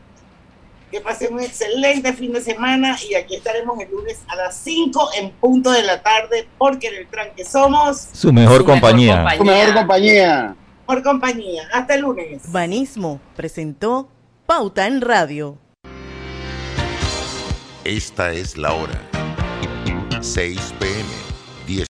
[0.92, 5.10] Que pasen un excelente fin de semana y aquí estaremos el lunes a las 5
[5.18, 9.26] en punto de la tarde porque en el tranque somos Su mejor compañía.
[9.38, 10.56] Tu mejor compañía.
[10.86, 11.68] Por compañía.
[11.74, 12.52] Hasta el lunes.
[12.52, 14.10] Banismo presentó
[14.46, 15.58] Pauta en Radio.
[17.84, 19.00] Esta es la hora.
[20.22, 21.35] 6 pm.